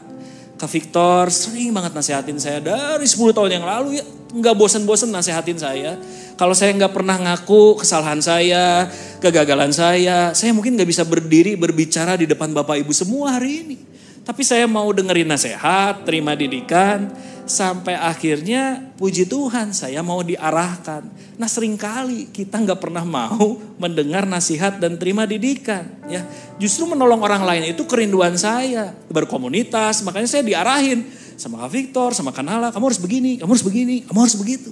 Kak 0.61 0.69
Victor 0.69 1.31
sering 1.33 1.73
banget 1.73 1.95
nasihatin 1.95 2.37
saya 2.37 2.61
dari 2.61 3.07
10 3.07 3.33
tahun 3.33 3.49
yang 3.49 3.65
lalu 3.65 3.97
ya 3.97 4.05
nggak 4.31 4.55
bosen-bosen 4.55 5.09
nasihatin 5.11 5.57
saya. 5.59 5.97
Kalau 6.39 6.55
saya 6.55 6.71
nggak 6.77 6.93
pernah 6.93 7.17
ngaku 7.17 7.81
kesalahan 7.81 8.21
saya, 8.23 8.87
kegagalan 9.21 9.69
saya, 9.69 10.33
saya 10.33 10.51
mungkin 10.51 10.73
nggak 10.73 10.89
bisa 10.89 11.05
berdiri 11.05 11.53
berbicara 11.53 12.17
di 12.17 12.25
depan 12.25 12.49
bapak 12.51 12.81
ibu 12.81 12.89
semua 12.89 13.37
hari 13.37 13.61
ini. 13.61 13.77
Tapi 14.21 14.41
saya 14.45 14.69
mau 14.69 14.89
dengerin 14.93 15.29
nasihat, 15.29 16.05
terima 16.05 16.37
didikan, 16.37 17.09
sampai 17.49 17.97
akhirnya 17.97 18.93
puji 18.95 19.25
Tuhan 19.25 19.73
saya 19.73 20.05
mau 20.05 20.21
diarahkan. 20.21 21.03
Nah 21.41 21.49
sering 21.49 21.73
kali 21.73 22.29
kita 22.29 22.61
nggak 22.61 22.79
pernah 22.79 23.01
mau 23.01 23.57
mendengar 23.81 24.29
nasihat 24.29 24.77
dan 24.77 24.95
terima 25.01 25.25
didikan. 25.25 25.89
ya 26.05 26.21
Justru 26.61 26.85
menolong 26.89 27.21
orang 27.21 27.43
lain 27.43 27.73
itu 27.73 27.81
kerinduan 27.89 28.37
saya. 28.37 28.93
Berkomunitas, 29.09 30.05
makanya 30.05 30.29
saya 30.29 30.45
diarahin 30.45 31.05
sama 31.33 31.65
Kak 31.65 31.71
Victor, 31.73 32.09
sama 32.13 32.29
Kanala, 32.29 32.69
kamu 32.69 32.93
harus 32.93 33.01
begini, 33.01 33.41
kamu 33.41 33.49
harus 33.57 33.65
begini, 33.65 33.95
kamu 34.05 34.19
harus 34.21 34.37
begitu. 34.37 34.69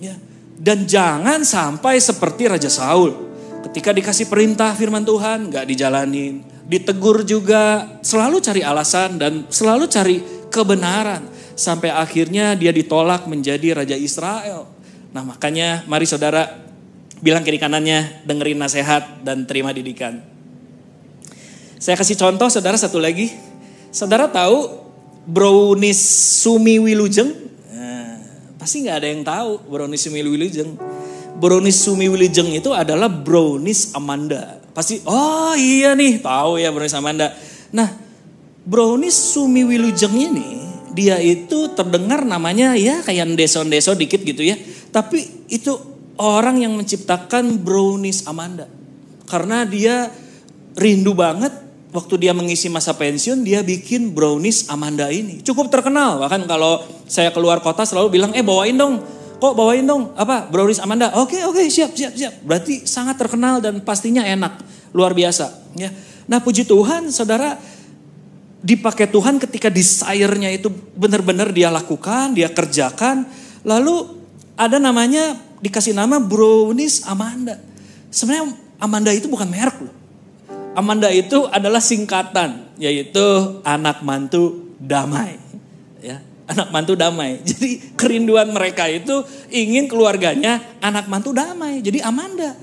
Ya. 0.00 0.16
Dan 0.56 0.88
jangan 0.88 1.44
sampai 1.44 2.00
seperti 2.00 2.48
Raja 2.48 2.68
Saul. 2.72 3.29
Ketika 3.60 3.92
dikasih 3.92 4.26
perintah 4.32 4.72
firman 4.72 5.04
Tuhan, 5.04 5.52
nggak 5.52 5.68
dijalanin. 5.68 6.40
Ditegur 6.64 7.26
juga, 7.26 7.98
selalu 8.00 8.40
cari 8.40 8.62
alasan 8.64 9.20
dan 9.20 9.44
selalu 9.52 9.84
cari 9.90 10.16
kebenaran 10.48 11.28
sampai 11.54 11.92
akhirnya 11.92 12.56
dia 12.56 12.72
ditolak 12.72 13.28
menjadi 13.28 13.84
raja 13.84 13.96
Israel. 13.98 14.64
Nah 15.12 15.22
makanya 15.26 15.84
mari 15.84 16.08
saudara 16.08 16.48
bilang 17.20 17.44
kiri 17.44 17.60
kanannya 17.60 18.24
dengerin 18.24 18.56
nasihat 18.56 19.20
dan 19.20 19.44
terima 19.44 19.76
didikan. 19.76 20.24
Saya 21.80 21.96
kasih 21.96 22.16
contoh 22.16 22.48
saudara 22.48 22.76
satu 22.76 23.00
lagi. 23.00 23.32
Saudara 23.92 24.28
tahu 24.28 24.68
brownies 25.24 26.00
Sumi 26.40 26.76
Wilujeng? 26.80 27.32
Nah, 27.72 28.20
pasti 28.60 28.84
nggak 28.84 28.96
ada 29.00 29.08
yang 29.08 29.22
tahu 29.24 29.64
brownies 29.68 30.04
Sumi 30.04 30.20
Wilujeng. 30.20 30.76
Brownies 31.40 31.80
Sumi 31.80 32.06
Wilujeng 32.12 32.52
itu 32.52 32.70
adalah 32.76 33.08
brownies 33.08 33.96
Amanda. 33.96 34.60
Pasti, 34.76 35.00
oh 35.08 35.56
iya 35.56 35.96
nih 35.96 36.20
tahu 36.20 36.60
ya 36.60 36.68
brownies 36.68 36.94
Amanda. 36.94 37.32
Nah 37.72 37.88
brownies 38.68 39.16
Sumi 39.16 39.64
Wilujeng 39.64 40.12
ini 40.12 40.60
dia 40.92 41.16
itu 41.22 41.72
terdengar 41.72 42.26
namanya 42.26 42.76
ya 42.76 43.00
kayak 43.00 43.32
deso-deso 43.38 43.96
dikit 43.96 44.20
gitu 44.20 44.44
ya. 44.44 44.60
Tapi 44.92 45.48
itu 45.48 45.72
orang 46.20 46.60
yang 46.60 46.76
menciptakan 46.76 47.56
brownies 47.62 48.28
Amanda. 48.28 48.68
Karena 49.24 49.64
dia 49.64 50.12
rindu 50.76 51.16
banget 51.16 51.50
waktu 51.90 52.14
dia 52.22 52.32
mengisi 52.34 52.70
masa 52.70 52.94
pensiun 52.94 53.42
dia 53.42 53.62
bikin 53.64 54.14
brownies 54.14 54.68
Amanda 54.70 55.10
ini. 55.10 55.42
Cukup 55.42 55.70
terkenal 55.70 56.20
bahkan 56.20 56.42
kalau 56.46 56.82
saya 57.06 57.34
keluar 57.34 57.62
kota 57.62 57.86
selalu 57.86 58.20
bilang 58.20 58.30
eh 58.34 58.44
bawain 58.44 58.76
dong. 58.76 59.00
Kok 59.40 59.56
bawain 59.56 59.88
dong 59.88 60.12
apa 60.14 60.46
brownies 60.52 60.84
Amanda? 60.84 61.16
Oke 61.16 61.40
oke 61.48 61.64
siap 61.72 61.96
siap 61.96 62.12
siap. 62.12 62.44
Berarti 62.44 62.84
sangat 62.84 63.16
terkenal 63.16 63.64
dan 63.64 63.80
pastinya 63.80 64.20
enak 64.20 64.60
luar 64.92 65.16
biasa 65.16 65.72
ya. 65.80 65.88
Nah 66.28 66.44
puji 66.44 66.68
Tuhan 66.68 67.08
saudara 67.08 67.56
dipakai 68.60 69.08
Tuhan 69.08 69.40
ketika 69.40 69.72
desire-nya 69.72 70.52
itu 70.52 70.68
benar-benar 70.92 71.50
dia 71.56 71.72
lakukan, 71.72 72.36
dia 72.36 72.52
kerjakan. 72.52 73.24
Lalu 73.64 74.20
ada 74.60 74.76
namanya 74.76 75.40
dikasih 75.64 75.96
nama 75.96 76.20
brownies 76.20 77.08
Amanda. 77.08 77.56
Sebenarnya 78.12 78.52
Amanda 78.76 79.10
itu 79.12 79.28
bukan 79.28 79.48
merek 79.48 79.80
loh. 79.80 79.94
Amanda 80.76 81.10
itu 81.10 81.48
adalah 81.50 81.82
singkatan, 81.82 82.76
yaitu 82.78 83.58
anak 83.66 84.06
mantu 84.06 84.70
damai. 84.78 85.49
Anak 86.50 86.68
mantu 86.74 86.98
damai. 86.98 87.38
Jadi 87.48 87.94
kerinduan 87.94 88.50
mereka 88.50 88.90
itu 88.90 89.22
ingin 89.54 89.86
keluarganya 89.86 90.58
anak 90.82 91.06
mantu 91.06 91.30
damai. 91.30 91.78
Jadi 91.78 92.02
Amanda. 92.02 92.58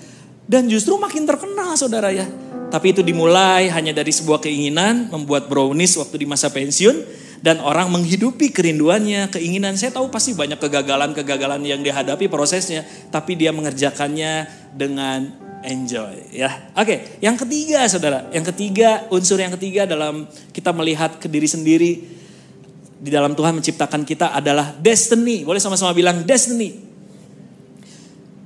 Dan 0.47 0.67
justru 0.67 0.95
makin 0.99 1.23
terkenal 1.23 1.75
saudara 1.79 2.11
ya. 2.11 2.27
Tapi 2.67 2.91
itu 2.91 2.99
dimulai 2.99 3.71
hanya 3.71 3.95
dari 3.95 4.11
sebuah 4.11 4.43
keinginan 4.43 5.07
membuat 5.07 5.47
brownies 5.47 5.95
waktu 5.95 6.23
di 6.23 6.27
masa 6.27 6.51
pensiun 6.51 7.03
dan 7.39 7.63
orang 7.63 7.87
menghidupi 7.93 8.51
kerinduannya, 8.51 9.31
keinginan. 9.31 9.79
Saya 9.79 9.95
tahu 9.95 10.11
pasti 10.11 10.35
banyak 10.35 10.59
kegagalan-kegagalan 10.59 11.63
yang 11.63 11.79
dihadapi 11.79 12.27
prosesnya, 12.27 12.83
tapi 13.07 13.39
dia 13.39 13.55
mengerjakannya 13.55 14.51
dengan 14.75 15.31
enjoy 15.63 16.31
ya. 16.33 16.71
Oke, 16.75 17.19
yang 17.23 17.35
ketiga 17.39 17.87
Saudara, 17.89 18.29
yang 18.31 18.45
ketiga 18.45 19.05
unsur 19.09 19.41
yang 19.41 19.53
ketiga 19.57 19.89
dalam 19.89 20.27
kita 20.53 20.71
melihat 20.73 21.17
ke 21.17 21.27
diri 21.27 21.49
sendiri 21.49 21.91
di 22.97 23.13
dalam 23.13 23.37
Tuhan 23.37 23.57
menciptakan 23.61 24.01
kita 24.01 24.33
adalah 24.33 24.73
destiny. 24.77 25.45
Boleh 25.45 25.61
sama-sama 25.61 25.93
bilang 25.93 26.25
destiny. 26.25 26.87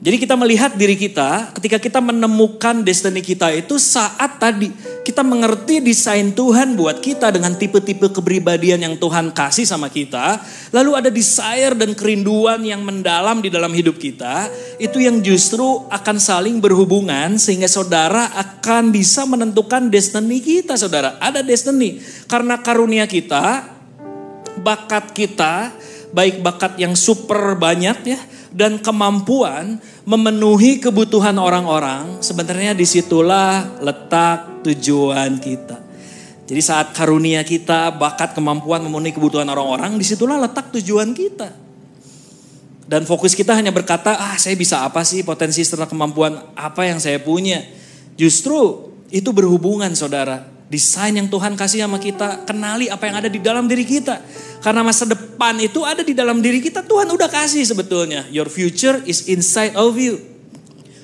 Jadi 0.02 0.18
kita 0.18 0.34
melihat 0.34 0.74
diri 0.74 0.98
kita 0.98 1.54
ketika 1.54 1.78
kita 1.78 2.02
menemukan 2.02 2.82
destiny 2.82 3.22
kita 3.22 3.54
itu 3.54 3.78
saat 3.78 4.42
tadi 4.42 4.74
kita 5.06 5.22
mengerti 5.22 5.78
desain 5.78 6.34
Tuhan 6.34 6.74
buat 6.74 7.06
kita 7.06 7.30
dengan 7.30 7.54
tipe-tipe 7.54 8.10
kepribadian 8.10 8.82
yang 8.82 8.98
Tuhan 8.98 9.30
kasih 9.30 9.62
sama 9.70 9.94
kita. 9.94 10.42
Lalu 10.74 10.92
ada 10.98 11.10
desire 11.14 11.78
dan 11.78 11.94
kerinduan 11.94 12.66
yang 12.66 12.82
mendalam 12.82 13.46
di 13.46 13.54
dalam 13.54 13.70
hidup 13.70 14.02
kita. 14.02 14.50
Itu 14.82 14.98
yang 14.98 15.22
justru 15.22 15.86
akan 15.94 16.18
saling 16.18 16.58
berhubungan 16.58 17.38
sehingga 17.38 17.70
saudara 17.70 18.34
akan 18.34 18.90
bisa 18.90 19.30
menentukan 19.30 19.94
destiny 19.94 20.42
kita 20.42 20.82
saudara. 20.82 21.22
Ada 21.22 21.46
destiny 21.46 22.02
karena 22.26 22.58
karunia 22.58 23.06
kita, 23.06 23.70
bakat 24.60 25.16
kita, 25.16 25.72
baik 26.12 26.44
bakat 26.44 26.76
yang 26.76 26.98
super 26.98 27.56
banyak 27.56 27.98
ya 28.04 28.20
dan 28.52 28.84
kemampuan 28.84 29.80
memenuhi 30.04 30.84
kebutuhan 30.84 31.40
orang-orang, 31.40 32.20
sebenarnya 32.20 32.76
di 32.76 32.84
situlah 32.84 33.80
letak 33.80 34.68
tujuan 34.68 35.40
kita. 35.40 35.80
Jadi 36.52 36.60
saat 36.60 36.92
karunia 36.92 37.48
kita, 37.48 37.96
bakat 37.96 38.36
kemampuan 38.36 38.84
memenuhi 38.84 39.16
kebutuhan 39.16 39.48
orang-orang, 39.48 39.96
di 39.96 40.04
situlah 40.04 40.36
letak 40.36 40.76
tujuan 40.76 41.16
kita. 41.16 41.48
Dan 42.92 43.08
fokus 43.08 43.32
kita 43.32 43.56
hanya 43.56 43.72
berkata, 43.72 44.20
ah 44.20 44.36
saya 44.36 44.60
bisa 44.60 44.84
apa 44.84 45.08
sih 45.08 45.24
potensi 45.24 45.64
serta 45.64 45.88
kemampuan 45.88 46.36
apa 46.60 46.84
yang 46.84 47.00
saya 47.00 47.24
punya. 47.24 47.64
Justru 48.20 48.92
itu 49.08 49.32
berhubungan 49.32 49.96
saudara 49.96 50.51
Desain 50.72 51.12
yang 51.12 51.28
Tuhan 51.28 51.60
kasih 51.60 51.84
sama 51.84 52.00
kita, 52.00 52.48
kenali 52.48 52.88
apa 52.88 53.04
yang 53.04 53.20
ada 53.20 53.28
di 53.28 53.44
dalam 53.44 53.68
diri 53.68 53.84
kita. 53.84 54.24
Karena 54.64 54.88
masa 54.88 55.04
depan 55.04 55.60
itu 55.60 55.84
ada 55.84 56.00
di 56.00 56.16
dalam 56.16 56.40
diri 56.40 56.64
kita, 56.64 56.80
Tuhan 56.88 57.12
udah 57.12 57.28
kasih 57.28 57.68
sebetulnya. 57.68 58.24
Your 58.32 58.48
future 58.48 59.04
is 59.04 59.28
inside 59.28 59.76
of 59.76 60.00
you. 60.00 60.24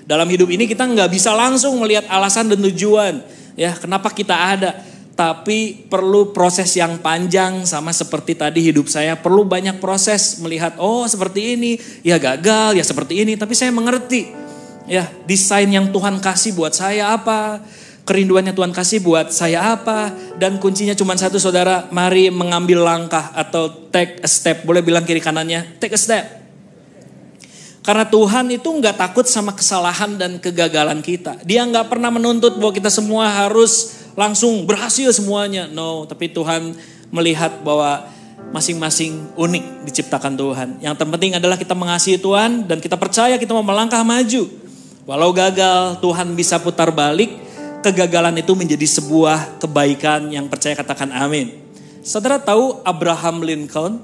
Dalam 0.07 0.23
hidup 0.31 0.47
ini 0.47 0.71
kita 0.71 0.87
nggak 0.87 1.11
bisa 1.11 1.35
langsung 1.35 1.83
melihat 1.83 2.07
alasan 2.07 2.47
dan 2.47 2.63
tujuan. 2.63 3.19
Ya, 3.59 3.75
kenapa 3.75 4.07
kita 4.07 4.31
ada. 4.31 4.71
Tapi 5.19 5.83
perlu 5.91 6.31
proses 6.31 6.71
yang 6.79 7.03
panjang 7.03 7.67
sama 7.67 7.91
seperti 7.91 8.39
tadi 8.39 8.63
hidup 8.63 8.87
saya. 8.87 9.19
Perlu 9.19 9.43
banyak 9.43 9.83
proses 9.83 10.39
melihat, 10.39 10.79
oh 10.79 11.03
seperti 11.03 11.59
ini, 11.59 11.75
ya 12.07 12.15
gagal, 12.15 12.79
ya 12.79 12.87
seperti 12.87 13.19
ini. 13.19 13.35
Tapi 13.35 13.51
saya 13.51 13.75
mengerti, 13.75 14.31
ya 14.87 15.11
desain 15.27 15.67
yang 15.67 15.91
Tuhan 15.91 16.23
kasih 16.23 16.55
buat 16.55 16.71
saya 16.71 17.11
apa 17.11 17.59
kerinduannya 18.07 18.55
Tuhan 18.55 18.71
kasih 18.71 19.03
buat 19.03 19.35
saya 19.35 19.75
apa. 19.75 20.15
Dan 20.39 20.63
kuncinya 20.63 20.95
cuma 20.95 21.19
satu 21.19 21.35
saudara, 21.35 21.91
mari 21.91 22.31
mengambil 22.31 22.87
langkah 22.87 23.35
atau 23.35 23.67
take 23.91 24.23
a 24.23 24.29
step. 24.31 24.63
Boleh 24.63 24.79
bilang 24.79 25.03
kiri 25.03 25.19
kanannya, 25.19 25.75
take 25.83 25.93
a 25.93 25.99
step. 25.99 26.23
Karena 27.83 28.03
Tuhan 28.03 28.51
itu 28.51 28.67
nggak 28.67 28.99
takut 28.99 29.23
sama 29.27 29.55
kesalahan 29.55 30.15
dan 30.19 30.39
kegagalan 30.39 30.99
kita. 31.03 31.39
Dia 31.43 31.63
nggak 31.63 31.87
pernah 31.87 32.11
menuntut 32.11 32.55
bahwa 32.59 32.75
kita 32.75 32.91
semua 32.91 33.31
harus 33.31 34.03
langsung 34.15 34.67
berhasil 34.67 35.11
semuanya. 35.15 35.71
No, 35.71 36.03
tapi 36.03 36.27
Tuhan 36.31 36.75
melihat 37.11 37.63
bahwa 37.63 38.11
masing-masing 38.51 39.31
unik 39.39 39.87
diciptakan 39.87 40.35
Tuhan. 40.35 40.69
Yang 40.83 40.95
terpenting 40.99 41.39
adalah 41.39 41.55
kita 41.55 41.71
mengasihi 41.75 42.19
Tuhan 42.19 42.67
dan 42.67 42.83
kita 42.83 42.99
percaya 42.99 43.39
kita 43.39 43.55
mau 43.55 43.63
melangkah 43.63 44.03
maju. 44.03 44.43
Walau 45.07 45.31
gagal, 45.31 46.03
Tuhan 46.03 46.35
bisa 46.35 46.59
putar 46.59 46.91
balik 46.91 47.46
kegagalan 47.87 48.35
itu 48.35 48.51
menjadi 48.51 48.83
sebuah 48.83 49.63
kebaikan 49.63 50.27
yang 50.27 50.51
percaya 50.51 50.75
katakan 50.75 51.07
amin. 51.15 51.55
Saudara 52.03 52.35
tahu 52.35 52.83
Abraham 52.83 53.39
Lincoln? 53.43 54.03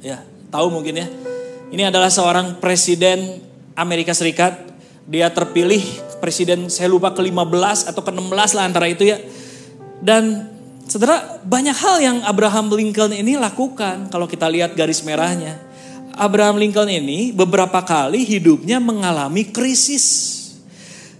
Ya, 0.00 0.24
tahu 0.48 0.72
mungkin 0.72 0.96
ya. 0.96 1.06
Ini 1.68 1.92
adalah 1.92 2.08
seorang 2.08 2.56
presiden 2.56 3.44
Amerika 3.76 4.16
Serikat. 4.16 4.64
Dia 5.04 5.28
terpilih 5.28 5.80
presiden 6.24 6.72
saya 6.72 6.88
lupa 6.88 7.12
ke-15 7.12 7.92
atau 7.92 8.00
ke-16 8.00 8.50
lah 8.56 8.64
antara 8.64 8.88
itu 8.88 9.04
ya. 9.04 9.20
Dan 10.00 10.48
saudara 10.88 11.40
banyak 11.44 11.76
hal 11.76 11.96
yang 12.00 12.16
Abraham 12.24 12.72
Lincoln 12.72 13.12
ini 13.12 13.36
lakukan 13.36 14.08
kalau 14.08 14.24
kita 14.24 14.48
lihat 14.48 14.72
garis 14.72 15.04
merahnya. 15.04 15.60
Abraham 16.16 16.56
Lincoln 16.56 16.88
ini 16.88 17.30
beberapa 17.30 17.84
kali 17.84 18.24
hidupnya 18.24 18.80
mengalami 18.80 19.44
krisis 19.48 20.37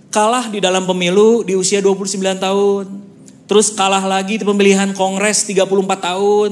kalah 0.09 0.49
di 0.49 0.59
dalam 0.61 0.85
pemilu 0.89 1.45
di 1.45 1.55
usia 1.57 1.81
29 1.85 2.19
tahun. 2.41 2.85
Terus 3.49 3.73
kalah 3.73 4.05
lagi 4.05 4.37
di 4.37 4.45
pemilihan 4.45 4.93
kongres 4.93 5.49
34 5.49 5.69
tahun. 6.05 6.51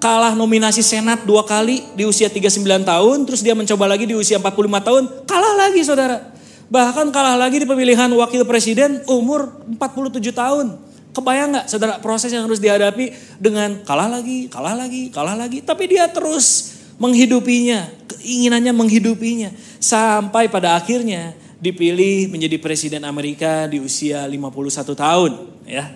Kalah 0.00 0.36
nominasi 0.36 0.84
senat 0.84 1.24
dua 1.24 1.44
kali 1.44 1.84
di 1.96 2.04
usia 2.04 2.28
39 2.28 2.60
tahun. 2.84 3.16
Terus 3.28 3.40
dia 3.40 3.56
mencoba 3.56 3.88
lagi 3.88 4.04
di 4.08 4.16
usia 4.16 4.40
45 4.40 4.86
tahun. 4.88 5.02
Kalah 5.24 5.54
lagi 5.68 5.80
saudara. 5.84 6.32
Bahkan 6.68 7.12
kalah 7.12 7.36
lagi 7.36 7.60
di 7.60 7.66
pemilihan 7.68 8.08
wakil 8.08 8.44
presiden 8.48 9.04
umur 9.08 9.52
47 9.68 10.32
tahun. 10.32 10.66
Kebayang 11.14 11.54
nggak 11.54 11.66
saudara 11.70 11.94
proses 12.02 12.32
yang 12.34 12.48
harus 12.48 12.58
dihadapi 12.58 13.38
dengan 13.38 13.84
kalah 13.86 14.10
lagi, 14.10 14.50
kalah 14.50 14.74
lagi, 14.74 15.12
kalah 15.12 15.36
lagi. 15.36 15.62
Tapi 15.62 15.86
dia 15.86 16.10
terus 16.10 16.74
menghidupinya, 16.98 17.86
keinginannya 18.10 18.72
menghidupinya. 18.74 19.54
Sampai 19.78 20.50
pada 20.50 20.74
akhirnya 20.74 21.36
dipilih 21.64 22.28
menjadi 22.28 22.60
presiden 22.60 23.08
Amerika 23.08 23.64
di 23.64 23.80
usia 23.80 24.28
51 24.28 24.92
tahun 24.92 25.32
ya. 25.64 25.88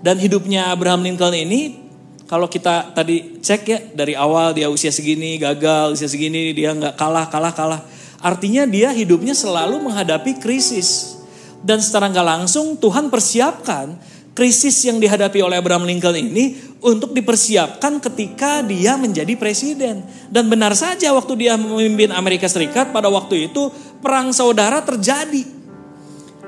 Dan 0.00 0.22
hidupnya 0.22 0.70
Abraham 0.70 1.02
Lincoln 1.02 1.34
ini 1.34 1.90
kalau 2.30 2.46
kita 2.46 2.94
tadi 2.94 3.42
cek 3.42 3.62
ya 3.66 3.78
dari 3.90 4.14
awal 4.14 4.54
dia 4.54 4.70
usia 4.70 4.94
segini 4.94 5.34
gagal, 5.34 5.98
usia 5.98 6.06
segini 6.06 6.54
dia 6.54 6.70
nggak 6.70 6.94
kalah, 6.94 7.26
kalah, 7.26 7.50
kalah. 7.50 7.82
Artinya 8.22 8.70
dia 8.70 8.94
hidupnya 8.94 9.34
selalu 9.34 9.82
menghadapi 9.82 10.38
krisis. 10.38 11.18
Dan 11.60 11.82
secara 11.82 12.08
nggak 12.08 12.24
langsung 12.24 12.78
Tuhan 12.78 13.12
persiapkan 13.12 13.98
krisis 14.40 14.88
yang 14.88 14.96
dihadapi 14.96 15.44
oleh 15.44 15.60
Abraham 15.60 15.84
Lincoln 15.84 16.16
ini 16.16 16.56
untuk 16.80 17.12
dipersiapkan 17.12 18.00
ketika 18.00 18.64
dia 18.64 18.96
menjadi 18.96 19.36
presiden. 19.36 20.00
Dan 20.32 20.48
benar 20.48 20.72
saja 20.72 21.12
waktu 21.12 21.44
dia 21.44 21.60
memimpin 21.60 22.08
Amerika 22.08 22.48
Serikat 22.48 22.88
pada 22.88 23.12
waktu 23.12 23.52
itu 23.52 23.68
perang 24.00 24.32
saudara 24.32 24.80
terjadi. 24.80 25.44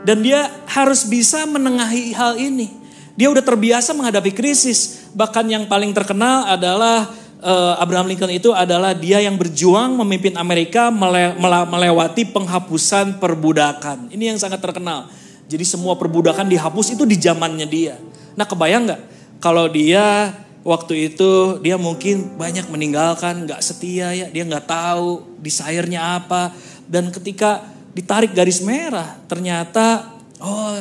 Dan 0.09 0.25
dia 0.25 0.49
harus 0.73 1.05
bisa 1.05 1.45
menengahi 1.45 2.17
hal 2.17 2.41
ini. 2.41 2.73
Dia 3.13 3.29
udah 3.29 3.45
terbiasa 3.45 3.93
menghadapi 3.93 4.33
krisis. 4.33 5.13
Bahkan 5.13 5.45
yang 5.53 5.69
paling 5.69 5.93
terkenal 5.93 6.49
adalah 6.49 7.13
uh, 7.45 7.77
Abraham 7.77 8.09
Lincoln 8.09 8.33
itu 8.33 8.57
adalah 8.57 8.97
dia 8.97 9.21
yang 9.21 9.37
berjuang 9.37 10.01
memimpin 10.01 10.41
Amerika 10.41 10.89
mele 10.89 11.37
melewati 11.69 12.25
penghapusan 12.25 13.21
perbudakan. 13.21 14.09
Ini 14.09 14.33
yang 14.33 14.41
sangat 14.41 14.65
terkenal. 14.65 15.13
Jadi 15.53 15.69
semua 15.69 16.01
perbudakan 16.01 16.49
dihapus 16.49 16.97
itu 16.97 17.05
di 17.05 17.21
zamannya 17.21 17.69
dia. 17.69 18.01
Nah 18.33 18.49
kebayang 18.49 18.89
nggak 18.89 19.03
kalau 19.37 19.69
dia 19.69 20.33
waktu 20.65 21.13
itu 21.13 21.61
dia 21.61 21.77
mungkin 21.77 22.41
banyak 22.41 22.73
meninggalkan, 22.73 23.45
nggak 23.45 23.61
setia 23.61 24.17
ya, 24.17 24.27
dia 24.33 24.49
nggak 24.49 24.65
tahu 24.65 25.37
desire-nya 25.45 26.25
apa. 26.25 26.57
Dan 26.89 27.13
ketika 27.13 27.69
ditarik 27.93 28.33
garis 28.33 28.65
merah, 28.65 29.21
ternyata 29.29 30.17
oh 30.41 30.81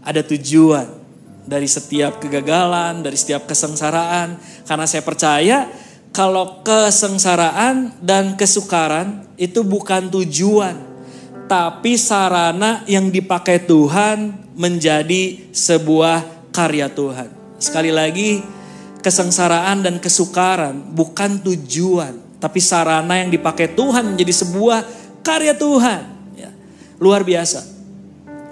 ada 0.00 0.24
tujuan 0.24 0.88
dari 1.44 1.68
setiap 1.68 2.16
kegagalan, 2.16 3.04
dari 3.04 3.18
setiap 3.20 3.44
kesengsaraan. 3.44 4.40
Karena 4.64 4.88
saya 4.88 5.04
percaya 5.04 5.68
kalau 6.16 6.64
kesengsaraan 6.64 8.00
dan 8.00 8.40
kesukaran 8.40 9.28
itu 9.36 9.60
bukan 9.60 10.08
tujuan, 10.08 10.87
tapi 11.48 11.96
sarana 11.96 12.84
yang 12.84 13.08
dipakai 13.08 13.64
Tuhan 13.64 14.52
menjadi 14.54 15.48
sebuah 15.50 16.52
karya 16.52 16.92
Tuhan. 16.92 17.32
Sekali 17.56 17.88
lagi, 17.88 18.44
kesengsaraan 19.00 19.80
dan 19.80 19.96
kesukaran 19.96 20.92
bukan 20.92 21.40
tujuan, 21.40 22.20
tapi 22.38 22.60
sarana 22.60 23.24
yang 23.24 23.32
dipakai 23.32 23.72
Tuhan 23.72 24.14
menjadi 24.14 24.44
sebuah 24.44 24.84
karya 25.24 25.56
Tuhan. 25.56 26.02
Ya, 26.36 26.52
luar 27.00 27.24
biasa. 27.24 27.64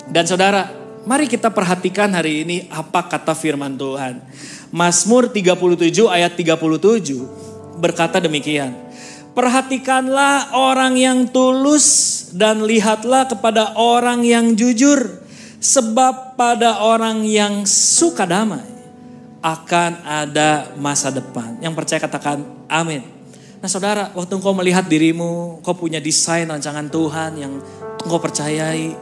Dan 0.09 0.25
saudara, 0.25 0.73
mari 1.05 1.29
kita 1.29 1.53
perhatikan 1.53 2.17
hari 2.17 2.49
ini 2.49 2.57
apa 2.73 3.05
kata 3.05 3.37
firman 3.37 3.77
Tuhan. 3.77 4.25
Mazmur 4.73 5.29
37 5.29 6.09
ayat 6.09 6.33
37 6.33 7.77
berkata 7.77 8.25
demikian. 8.25 8.73
Perhatikanlah 9.37 10.57
orang 10.57 10.97
yang 10.97 11.29
tulus 11.29 12.16
dan 12.33 12.65
lihatlah 12.65 13.31
kepada 13.31 13.77
orang 13.79 14.27
yang 14.27 14.57
jujur. 14.57 15.27
Sebab 15.57 16.37
pada 16.37 16.85
orang 16.85 17.25
yang 17.25 17.65
suka 17.67 18.29
damai 18.29 18.63
akan 19.41 19.93
ada 20.05 20.75
masa 20.77 21.09
depan. 21.11 21.59
Yang 21.59 21.75
percaya 21.75 22.01
katakan 22.03 22.39
amin. 22.71 23.03
Nah 23.59 23.71
saudara, 23.73 24.13
waktu 24.13 24.37
engkau 24.37 24.53
melihat 24.53 24.85
dirimu, 24.85 25.59
engkau 25.65 25.75
punya 25.75 25.99
desain 25.99 26.47
rancangan 26.47 26.87
Tuhan 26.93 27.31
yang 27.41 27.53
engkau 28.05 28.21
percayai. 28.21 28.95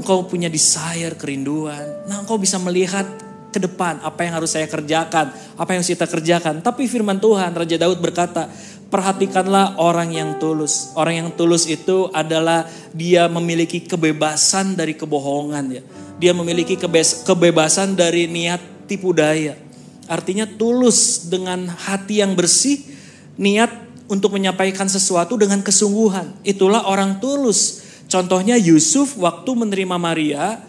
Engkau 0.00 0.24
punya 0.24 0.48
desire, 0.48 1.14
kerinduan. 1.14 2.08
Nah 2.08 2.20
engkau 2.24 2.40
bisa 2.40 2.56
melihat 2.58 3.06
ke 3.50 3.58
depan 3.58 3.98
apa 4.00 4.22
yang 4.24 4.38
harus 4.38 4.54
saya 4.54 4.70
kerjakan, 4.70 5.30
apa 5.58 5.68
yang 5.74 5.82
harus 5.82 5.92
kita 5.92 6.06
kerjakan. 6.06 6.62
Tapi 6.62 6.86
firman 6.86 7.18
Tuhan 7.18 7.52
Raja 7.52 7.76
Daud 7.76 7.98
berkata, 7.98 8.48
perhatikanlah 8.90 9.78
orang 9.78 10.12
yang 10.12 10.30
tulus. 10.36 10.92
Orang 10.98 11.14
yang 11.16 11.30
tulus 11.32 11.64
itu 11.70 12.10
adalah 12.12 12.66
dia 12.90 13.30
memiliki 13.30 13.80
kebebasan 13.80 14.74
dari 14.74 14.98
kebohongan 14.98 15.64
ya. 15.70 15.82
Dia 16.20 16.32
memiliki 16.36 16.76
kebebasan 17.24 17.96
dari 17.96 18.28
niat 18.28 18.60
tipu 18.84 19.16
daya. 19.16 19.56
Artinya 20.10 20.44
tulus 20.44 21.30
dengan 21.30 21.70
hati 21.70 22.20
yang 22.20 22.34
bersih, 22.34 22.82
niat 23.38 23.70
untuk 24.10 24.34
menyampaikan 24.34 24.90
sesuatu 24.90 25.38
dengan 25.38 25.62
kesungguhan. 25.62 26.34
Itulah 26.42 26.84
orang 26.84 27.22
tulus. 27.22 27.86
Contohnya 28.10 28.58
Yusuf 28.58 29.14
waktu 29.14 29.50
menerima 29.54 29.96
Maria 29.96 30.60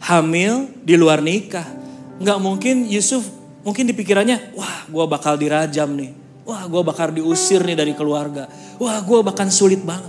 hamil 0.00 0.72
di 0.82 0.96
luar 0.96 1.20
nikah 1.20 1.78
nggak 2.18 2.38
mungkin 2.42 2.86
Yusuf 2.90 3.22
mungkin 3.62 3.86
di 3.86 3.94
pikirannya, 3.94 4.54
wah 4.58 4.86
gue 4.90 5.04
bakal 5.06 5.38
dirajam 5.38 5.94
nih. 5.94 6.12
Wah 6.48 6.64
gue 6.64 6.80
bakal 6.80 7.12
diusir 7.12 7.60
nih 7.60 7.76
dari 7.76 7.92
keluarga. 7.92 8.48
Wah 8.80 9.04
gue 9.04 9.20
bakal 9.20 9.52
sulit 9.52 9.84
banget. 9.84 10.08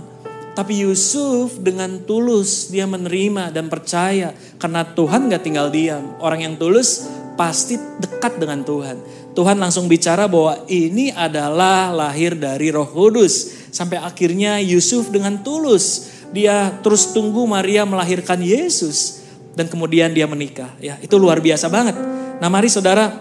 Tapi 0.56 0.88
Yusuf 0.88 1.60
dengan 1.60 2.00
tulus 2.08 2.72
dia 2.72 2.88
menerima 2.88 3.52
dan 3.52 3.68
percaya 3.68 4.32
karena 4.56 4.80
Tuhan 4.88 5.28
gak 5.28 5.44
tinggal 5.44 5.68
diam. 5.68 6.16
Orang 6.16 6.40
yang 6.40 6.56
tulus 6.56 7.04
pasti 7.36 7.76
dekat 7.76 8.40
dengan 8.40 8.64
Tuhan. 8.64 8.96
Tuhan 9.36 9.60
langsung 9.60 9.84
bicara 9.84 10.24
bahwa 10.32 10.64
ini 10.64 11.12
adalah 11.12 11.92
lahir 11.92 12.32
dari 12.32 12.72
roh 12.72 12.88
kudus. 12.88 13.68
Sampai 13.68 14.00
akhirnya 14.00 14.56
Yusuf 14.64 15.12
dengan 15.12 15.44
tulus 15.44 16.08
dia 16.32 16.72
terus 16.80 17.12
tunggu 17.12 17.44
Maria 17.44 17.84
melahirkan 17.84 18.40
Yesus 18.40 19.20
dan 19.52 19.68
kemudian 19.68 20.08
dia 20.16 20.24
menikah. 20.24 20.72
Ya, 20.80 20.96
itu 21.04 21.20
luar 21.20 21.44
biasa 21.44 21.68
banget. 21.68 22.00
Nah, 22.40 22.48
mari 22.48 22.72
Saudara, 22.72 23.12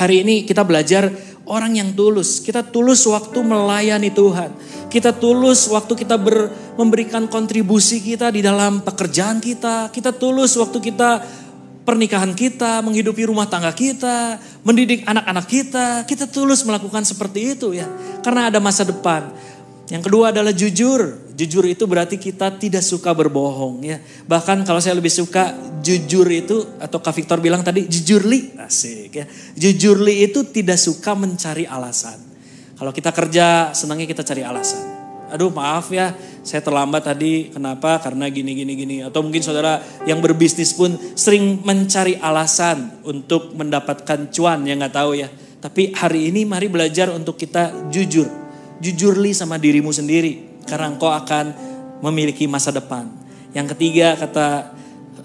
hari 0.00 0.24
ini 0.24 0.48
kita 0.48 0.64
belajar 0.64 1.12
orang 1.48 1.80
yang 1.80 1.90
tulus. 1.96 2.38
Kita 2.44 2.62
tulus 2.62 3.02
waktu 3.08 3.40
melayani 3.40 4.12
Tuhan. 4.12 4.52
Kita 4.92 5.16
tulus 5.16 5.66
waktu 5.68 5.92
kita 5.96 6.16
ber, 6.20 6.52
memberikan 6.76 7.26
kontribusi 7.26 7.98
kita 8.04 8.30
di 8.30 8.44
dalam 8.44 8.84
pekerjaan 8.84 9.40
kita. 9.40 9.88
Kita 9.90 10.14
tulus 10.14 10.54
waktu 10.60 10.78
kita 10.78 11.24
pernikahan 11.88 12.36
kita, 12.36 12.84
menghidupi 12.84 13.24
rumah 13.24 13.48
tangga 13.48 13.72
kita, 13.72 14.36
mendidik 14.60 15.08
anak-anak 15.08 15.46
kita. 15.48 15.86
Kita 16.04 16.28
tulus 16.28 16.62
melakukan 16.68 17.02
seperti 17.08 17.56
itu 17.56 17.72
ya. 17.72 17.88
Karena 18.20 18.52
ada 18.52 18.60
masa 18.60 18.84
depan. 18.84 19.32
Yang 19.88 20.02
kedua 20.12 20.36
adalah 20.36 20.52
jujur. 20.52 21.32
Jujur 21.32 21.64
itu 21.64 21.88
berarti 21.88 22.20
kita 22.20 22.52
tidak 22.60 22.84
suka 22.84 23.16
berbohong 23.16 23.80
ya. 23.80 23.96
Bahkan 24.28 24.68
kalau 24.68 24.84
saya 24.84 24.92
lebih 24.92 25.08
suka 25.08 25.56
jujur 25.80 26.28
itu 26.28 26.60
atau 26.76 27.00
Kak 27.00 27.16
Victor 27.16 27.40
bilang 27.40 27.64
tadi 27.64 27.88
jujurli. 27.88 28.60
Asik 28.60 29.12
ya. 29.16 29.24
Jujurli 29.56 30.28
itu 30.28 30.44
tidak 30.52 30.76
suka 30.76 31.16
mencari 31.16 31.64
alasan. 31.64 32.20
Kalau 32.76 32.92
kita 32.92 33.16
kerja 33.16 33.72
senangnya 33.72 34.04
kita 34.04 34.20
cari 34.20 34.44
alasan. 34.44 35.00
Aduh 35.28 35.52
maaf 35.52 35.92
ya 35.92 36.16
saya 36.40 36.64
terlambat 36.64 37.04
tadi 37.04 37.52
kenapa 37.52 37.96
karena 38.04 38.28
gini 38.28 38.52
gini 38.52 38.72
gini. 38.76 38.96
Atau 39.00 39.24
mungkin 39.24 39.40
saudara 39.40 39.80
yang 40.04 40.20
berbisnis 40.20 40.76
pun 40.76 41.00
sering 41.16 41.64
mencari 41.64 42.20
alasan 42.20 43.00
untuk 43.08 43.56
mendapatkan 43.56 44.28
cuan 44.36 44.68
yang 44.68 44.84
nggak 44.84 44.92
tahu 44.92 45.16
ya. 45.16 45.32
Tapi 45.64 45.96
hari 45.96 46.28
ini 46.28 46.44
mari 46.44 46.68
belajar 46.68 47.08
untuk 47.08 47.40
kita 47.40 47.88
jujur 47.88 48.47
Jujurli 48.78 49.34
sama 49.34 49.58
dirimu 49.58 49.90
sendiri 49.90 50.62
karena 50.62 50.92
engkau 50.92 51.10
akan 51.10 51.50
memiliki 52.04 52.46
masa 52.46 52.70
depan. 52.70 53.10
Yang 53.50 53.74
ketiga 53.74 54.14
kata 54.14 54.76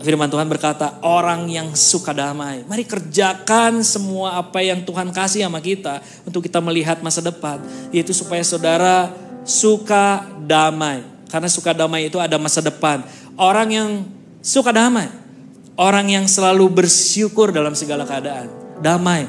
firman 0.02 0.32
Tuhan 0.32 0.50
berkata 0.50 0.98
orang 1.06 1.46
yang 1.52 1.72
suka 1.78 2.12
damai. 2.16 2.66
Mari 2.66 2.84
kerjakan 2.88 3.86
semua 3.86 4.42
apa 4.42 4.64
yang 4.66 4.82
Tuhan 4.82 5.14
kasih 5.14 5.46
sama 5.46 5.62
kita 5.62 6.02
untuk 6.26 6.42
kita 6.42 6.58
melihat 6.64 7.00
masa 7.06 7.22
depan. 7.22 7.62
Yaitu 7.94 8.16
supaya 8.16 8.42
saudara 8.42 9.14
suka 9.46 10.26
damai. 10.44 11.06
Karena 11.30 11.50
suka 11.50 11.74
damai 11.74 12.10
itu 12.10 12.18
ada 12.18 12.38
masa 12.42 12.62
depan. 12.62 13.06
Orang 13.38 13.70
yang 13.70 13.90
suka 14.42 14.74
damai. 14.74 15.10
Orang 15.74 16.06
yang 16.06 16.30
selalu 16.30 16.70
bersyukur 16.70 17.50
dalam 17.50 17.74
segala 17.74 18.06
keadaan. 18.06 18.50
Damai 18.82 19.26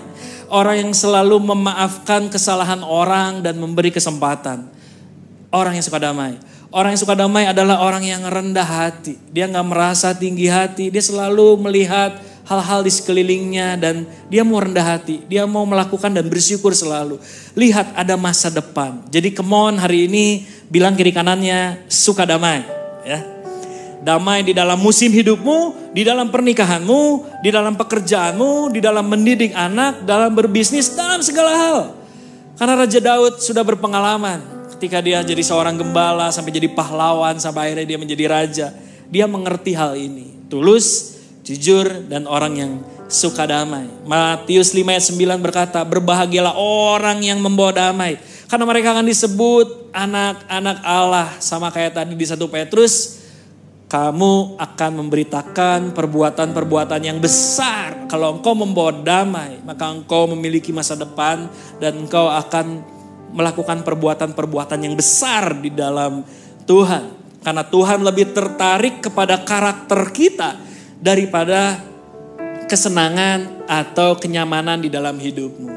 Orang 0.53 0.77
yang 0.77 0.93
selalu 0.93 1.41
memaafkan 1.41 2.29
kesalahan 2.29 2.81
orang 2.85 3.41
dan 3.41 3.57
memberi 3.57 3.93
kesempatan. 3.93 4.69
Orang 5.55 5.79
yang 5.79 5.85
suka 5.85 6.03
damai. 6.03 6.37
Orang 6.75 6.95
yang 6.95 7.01
suka 7.01 7.15
damai 7.15 7.47
adalah 7.47 7.79
orang 7.81 8.03
yang 8.03 8.27
rendah 8.27 8.67
hati. 8.67 9.15
Dia 9.31 9.47
nggak 9.47 9.67
merasa 9.67 10.11
tinggi 10.11 10.51
hati. 10.51 10.91
Dia 10.91 10.99
selalu 10.99 11.55
melihat 11.63 12.19
hal-hal 12.45 12.85
di 12.85 12.93
sekelilingnya 12.93 13.79
dan 13.81 14.05
dia 14.29 14.45
mau 14.45 14.61
rendah 14.61 14.85
hati. 14.85 15.25
Dia 15.31 15.49
mau 15.49 15.65
melakukan 15.65 16.13
dan 16.13 16.27
bersyukur 16.29 16.77
selalu. 16.77 17.19
Lihat 17.57 17.97
ada 17.97 18.19
masa 18.19 18.53
depan. 18.53 19.07
Jadi 19.09 19.33
kemon 19.33 19.81
hari 19.81 20.11
ini 20.11 20.45
bilang 20.69 20.99
kiri 20.99 21.15
kanannya 21.15 21.87
suka 21.89 22.29
damai. 22.29 22.67
Ya, 23.05 23.34
damai 24.05 24.45
di 24.45 24.53
dalam 24.53 24.77
musim 24.77 25.09
hidupmu, 25.09 25.91
di 25.97 26.05
dalam 26.05 26.29
pernikahanmu, 26.29 27.03
di 27.41 27.49
dalam 27.49 27.73
pekerjaanmu, 27.75 28.69
di 28.77 28.85
dalam 28.85 29.09
mendidik 29.09 29.57
anak, 29.57 30.05
dalam 30.05 30.37
berbisnis, 30.37 30.93
dalam 30.93 31.25
segala 31.25 31.53
hal. 31.57 31.79
Karena 32.61 32.85
Raja 32.85 33.01
Daud 33.01 33.41
sudah 33.41 33.65
berpengalaman 33.65 34.69
ketika 34.77 35.01
dia 35.01 35.25
jadi 35.25 35.41
seorang 35.41 35.81
gembala 35.81 36.29
sampai 36.29 36.53
jadi 36.53 36.69
pahlawan 36.71 37.41
sampai 37.41 37.73
akhirnya 37.73 37.97
dia 37.97 37.99
menjadi 37.99 38.25
raja. 38.29 38.67
Dia 39.09 39.25
mengerti 39.25 39.73
hal 39.73 39.97
ini. 39.97 40.37
Tulus, 40.53 41.19
jujur 41.41 42.05
dan 42.07 42.29
orang 42.29 42.53
yang 42.55 42.73
suka 43.09 43.49
damai. 43.49 43.89
Matius 44.05 44.77
5 44.77 44.85
ayat 44.85 45.05
9 45.09 45.45
berkata, 45.45 45.81
berbahagialah 45.83 46.55
orang 46.61 47.25
yang 47.25 47.41
membawa 47.41 47.73
damai. 47.73 48.21
Karena 48.47 48.65
mereka 48.69 48.93
akan 48.93 49.07
disebut 49.09 49.93
anak-anak 49.97 50.79
Allah. 50.85 51.29
Sama 51.41 51.73
kayak 51.73 51.97
tadi 51.97 52.13
di 52.13 52.27
1 52.27 52.37
Petrus 52.49 53.24
kamu 53.95 54.59
akan 54.59 55.07
memberitakan 55.07 55.95
perbuatan-perbuatan 55.95 56.99
yang 56.99 57.23
besar. 57.23 58.11
Kalau 58.11 58.35
engkau 58.35 58.51
membawa 58.59 58.91
damai, 58.91 59.63
maka 59.63 59.87
engkau 59.87 60.27
memiliki 60.35 60.75
masa 60.75 60.99
depan 60.99 61.47
dan 61.79 62.03
engkau 62.03 62.27
akan 62.27 62.83
melakukan 63.31 63.87
perbuatan-perbuatan 63.87 64.83
yang 64.83 64.99
besar 64.99 65.55
di 65.63 65.71
dalam 65.71 66.27
Tuhan. 66.67 67.07
Karena 67.47 67.63
Tuhan 67.63 68.03
lebih 68.03 68.35
tertarik 68.35 68.99
kepada 68.99 69.39
karakter 69.47 70.11
kita 70.11 70.59
daripada 70.99 71.79
kesenangan 72.67 73.63
atau 73.71 74.19
kenyamanan 74.19 74.83
di 74.83 74.91
dalam 74.91 75.15
hidupmu. 75.23 75.71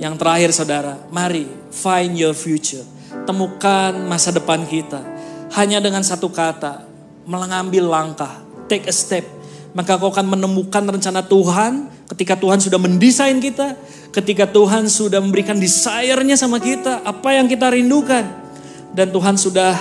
Yang 0.00 0.14
terakhir 0.16 0.50
saudara, 0.56 0.94
mari 1.12 1.44
find 1.68 2.16
your 2.16 2.32
future. 2.32 2.88
Temukan 3.28 3.92
masa 4.08 4.32
depan 4.32 4.64
kita. 4.64 5.04
Hanya 5.52 5.84
dengan 5.84 6.00
satu 6.00 6.32
kata, 6.32 6.87
mengambil 7.28 7.84
langkah, 7.84 8.40
take 8.72 8.88
a 8.88 8.94
step, 8.94 9.28
maka 9.76 10.00
kau 10.00 10.08
akan 10.08 10.32
menemukan 10.32 10.80
rencana 10.80 11.20
Tuhan 11.20 11.92
ketika 12.08 12.40
Tuhan 12.40 12.56
sudah 12.56 12.80
mendesain 12.80 13.36
kita, 13.36 13.76
ketika 14.16 14.48
Tuhan 14.48 14.88
sudah 14.88 15.20
memberikan 15.20 15.60
desire-nya 15.60 16.40
sama 16.40 16.56
kita, 16.56 17.04
apa 17.04 17.36
yang 17.36 17.44
kita 17.44 17.68
rindukan. 17.68 18.48
Dan 18.96 19.12
Tuhan 19.12 19.36
sudah 19.36 19.76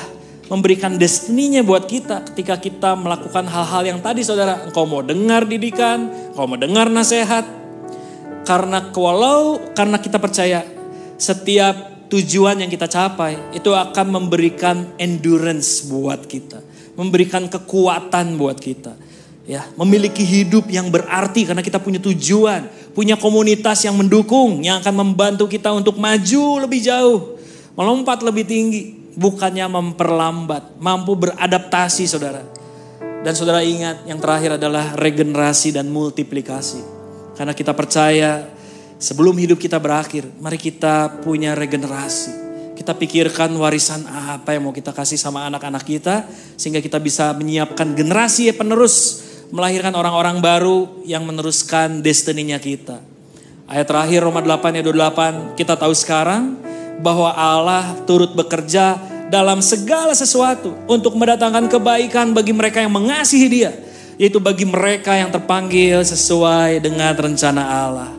memberikan 0.51 0.99
destininya 0.99 1.63
buat 1.63 1.87
kita 1.87 2.27
ketika 2.31 2.59
kita 2.59 2.99
melakukan 2.99 3.47
hal-hal 3.47 3.95
yang 3.95 3.99
tadi 4.03 4.27
saudara, 4.27 4.67
engkau 4.67 4.83
mau 4.83 4.99
dengar 4.99 5.47
didikan, 5.47 6.11
engkau 6.35 6.51
mau 6.51 6.59
dengar 6.59 6.91
nasihat. 6.91 7.47
Karena 8.43 8.91
walau 8.91 9.59
karena 9.71 9.99
kita 9.99 10.19
percaya 10.19 10.63
setiap 11.15 12.07
tujuan 12.11 12.59
yang 12.59 12.71
kita 12.71 12.87
capai 12.87 13.55
itu 13.55 13.71
akan 13.71 14.07
memberikan 14.07 14.95
endurance 14.95 15.83
buat 15.87 16.23
kita 16.23 16.76
memberikan 16.97 17.45
kekuatan 17.45 18.35
buat 18.35 18.57
kita. 18.57 18.97
ya 19.47 19.63
memiliki 19.79 20.27
hidup 20.27 20.67
yang 20.67 20.91
berarti 20.91 21.47
karena 21.47 21.63
kita 21.63 21.79
punya 21.79 22.03
tujuan, 22.03 22.67
punya 22.91 23.15
komunitas 23.15 23.79
yang 23.87 23.95
mendukung, 23.95 24.59
yang 24.59 24.83
akan 24.83 24.91
membantu 24.91 25.47
kita 25.47 25.71
untuk 25.71 25.95
maju 25.95 26.67
lebih 26.67 26.83
jauh, 26.83 27.39
melompat 27.79 28.27
lebih 28.27 28.43
tinggi, 28.43 28.91
bukannya 29.15 29.63
memperlambat, 29.71 30.75
mampu 30.83 31.15
beradaptasi 31.15 32.03
saudara. 32.11 32.43
Dan 33.23 33.33
saudara 33.39 33.63
ingat 33.63 34.03
yang 34.03 34.19
terakhir 34.19 34.59
adalah 34.59 34.99
regenerasi 34.99 35.71
dan 35.71 35.87
multiplikasi. 35.87 36.83
Karena 37.39 37.55
kita 37.55 37.71
percaya 37.71 38.45
sebelum 38.99 39.37
hidup 39.39 39.57
kita 39.57 39.79
berakhir, 39.79 40.27
mari 40.43 40.59
kita 40.59 41.23
punya 41.23 41.55
regenerasi. 41.55 42.46
Kita 42.77 42.93
pikirkan 42.93 43.49
warisan 43.57 44.05
apa 44.05 44.53
yang 44.53 44.69
mau 44.69 44.71
kita 44.71 44.93
kasih 44.93 45.17
sama 45.17 45.49
anak-anak 45.49 45.81
kita 45.81 46.29
sehingga 46.53 46.77
kita 46.77 47.01
bisa 47.01 47.33
menyiapkan 47.33 47.97
generasi 47.97 48.53
penerus 48.53 49.25
melahirkan 49.51 49.95
orang-orang 49.95 50.43
baru 50.43 51.01
yang 51.07 51.23
meneruskan 51.25 52.03
destininya 52.03 52.59
kita. 52.59 52.99
Ayat 53.67 53.87
terakhir 53.87 54.23
Roma 54.23 54.39
8 54.39 54.79
ayat 54.79 54.85
28 54.85 55.59
kita 55.59 55.73
tahu 55.75 55.93
sekarang 55.97 56.55
bahwa 57.03 57.31
Allah 57.35 57.97
turut 58.07 58.31
bekerja 58.31 58.95
dalam 59.27 59.59
segala 59.59 60.15
sesuatu 60.15 60.71
untuk 60.87 61.19
mendatangkan 61.19 61.67
kebaikan 61.67 62.31
bagi 62.31 62.55
mereka 62.55 62.79
yang 62.79 62.95
mengasihi 62.95 63.47
dia. 63.51 63.71
Yaitu 64.17 64.41
bagi 64.41 64.65
mereka 64.65 65.13
yang 65.13 65.29
terpanggil 65.29 66.01
sesuai 66.01 66.81
dengan 66.81 67.13
rencana 67.13 67.61
Allah. 67.61 68.09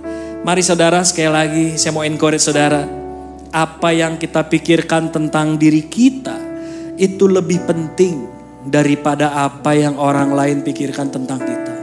Mari 0.47 0.63
saudara 0.63 1.03
sekali 1.03 1.27
lagi 1.27 1.67
saya 1.75 1.91
mau 1.91 2.07
encourage 2.07 2.45
saudara. 2.45 3.08
Apa 3.49 3.97
yang 3.97 4.21
kita 4.21 4.45
pikirkan 4.45 5.09
tentang 5.09 5.57
diri 5.57 5.89
kita 5.89 6.37
itu 6.99 7.25
lebih 7.31 7.65
penting 7.65 8.29
daripada 8.69 9.33
apa 9.47 9.73
yang 9.73 9.97
orang 9.97 10.35
lain 10.37 10.61
pikirkan 10.61 11.09
tentang 11.09 11.41
kita. 11.41 11.75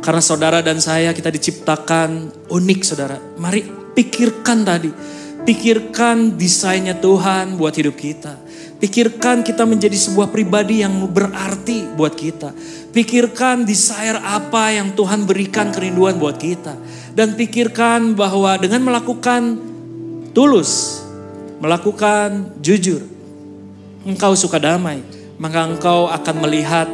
Karena 0.00 0.22
saudara 0.22 0.58
dan 0.64 0.80
saya 0.80 1.12
kita 1.12 1.28
diciptakan 1.28 2.32
unik 2.48 2.80
saudara. 2.86 3.18
Mari 3.36 3.66
pikirkan 3.92 4.64
tadi. 4.64 4.90
Pikirkan 5.40 6.36
desainnya 6.36 6.96
Tuhan 6.96 7.56
buat 7.56 7.72
hidup 7.72 7.96
kita. 7.96 8.36
Pikirkan 8.80 9.44
kita 9.44 9.68
menjadi 9.68 9.92
sebuah 9.92 10.32
pribadi 10.32 10.80
yang 10.80 11.04
berarti 11.12 11.84
buat 11.96 12.16
kita. 12.16 12.56
Pikirkan 12.96 13.68
desire 13.68 14.16
apa 14.20 14.72
yang 14.72 14.96
Tuhan 14.96 15.28
berikan 15.28 15.68
kerinduan 15.68 16.16
buat 16.16 16.40
kita. 16.40 16.76
Dan 17.12 17.36
pikirkan 17.36 18.16
bahwa 18.16 18.56
dengan 18.56 18.88
melakukan 18.88 19.69
tulus, 20.32 21.02
melakukan 21.58 22.54
jujur, 22.62 23.02
engkau 24.04 24.32
suka 24.34 24.56
damai 24.56 25.20
maka 25.40 25.64
engkau 25.64 26.06
akan 26.12 26.36
melihat 26.44 26.86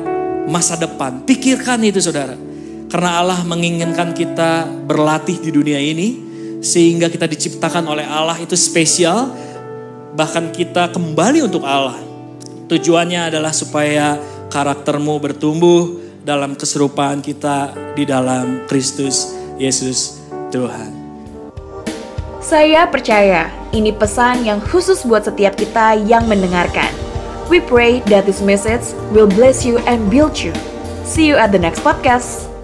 masa 0.47 0.79
depan. 0.79 1.27
Pikirkan 1.27 1.83
itu 1.83 1.99
saudara. 1.99 2.39
Karena 2.87 3.19
Allah 3.19 3.43
menginginkan 3.43 4.15
kita 4.15 4.63
berlatih 4.87 5.43
di 5.43 5.51
dunia 5.51 5.83
ini 5.83 6.23
sehingga 6.63 7.11
kita 7.11 7.27
diciptakan 7.27 7.83
oleh 7.91 8.07
Allah 8.07 8.39
itu 8.39 8.55
spesial 8.55 9.35
bahkan 10.15 10.55
kita 10.55 10.95
kembali 10.95 11.43
untuk 11.43 11.67
Allah. 11.67 11.99
Tujuannya 12.71 13.35
adalah 13.35 13.51
supaya 13.51 14.15
karaktermu 14.55 15.19
bertumbuh 15.19 15.99
dalam 16.23 16.55
keserupaan 16.55 17.19
kita 17.19 17.75
di 17.99 18.07
dalam 18.07 18.71
Kristus 18.71 19.35
Yesus 19.59 20.23
Tuhan. 20.55 21.06
Saya 22.47 22.87
percaya 22.87 23.51
ini 23.75 23.91
pesan 23.91 24.47
yang 24.47 24.63
khusus 24.63 25.03
buat 25.03 25.27
setiap 25.27 25.59
kita 25.59 25.99
yang 26.07 26.31
mendengarkan. 26.31 26.95
We 27.51 27.59
pray 27.59 28.07
that 28.07 28.23
this 28.23 28.39
message 28.39 28.95
will 29.11 29.27
bless 29.27 29.67
you 29.67 29.83
and 29.91 30.07
build 30.07 30.39
you. 30.39 30.55
See 31.03 31.27
you 31.27 31.35
at 31.35 31.51
the 31.51 31.59
next 31.59 31.83
podcast. 31.83 32.56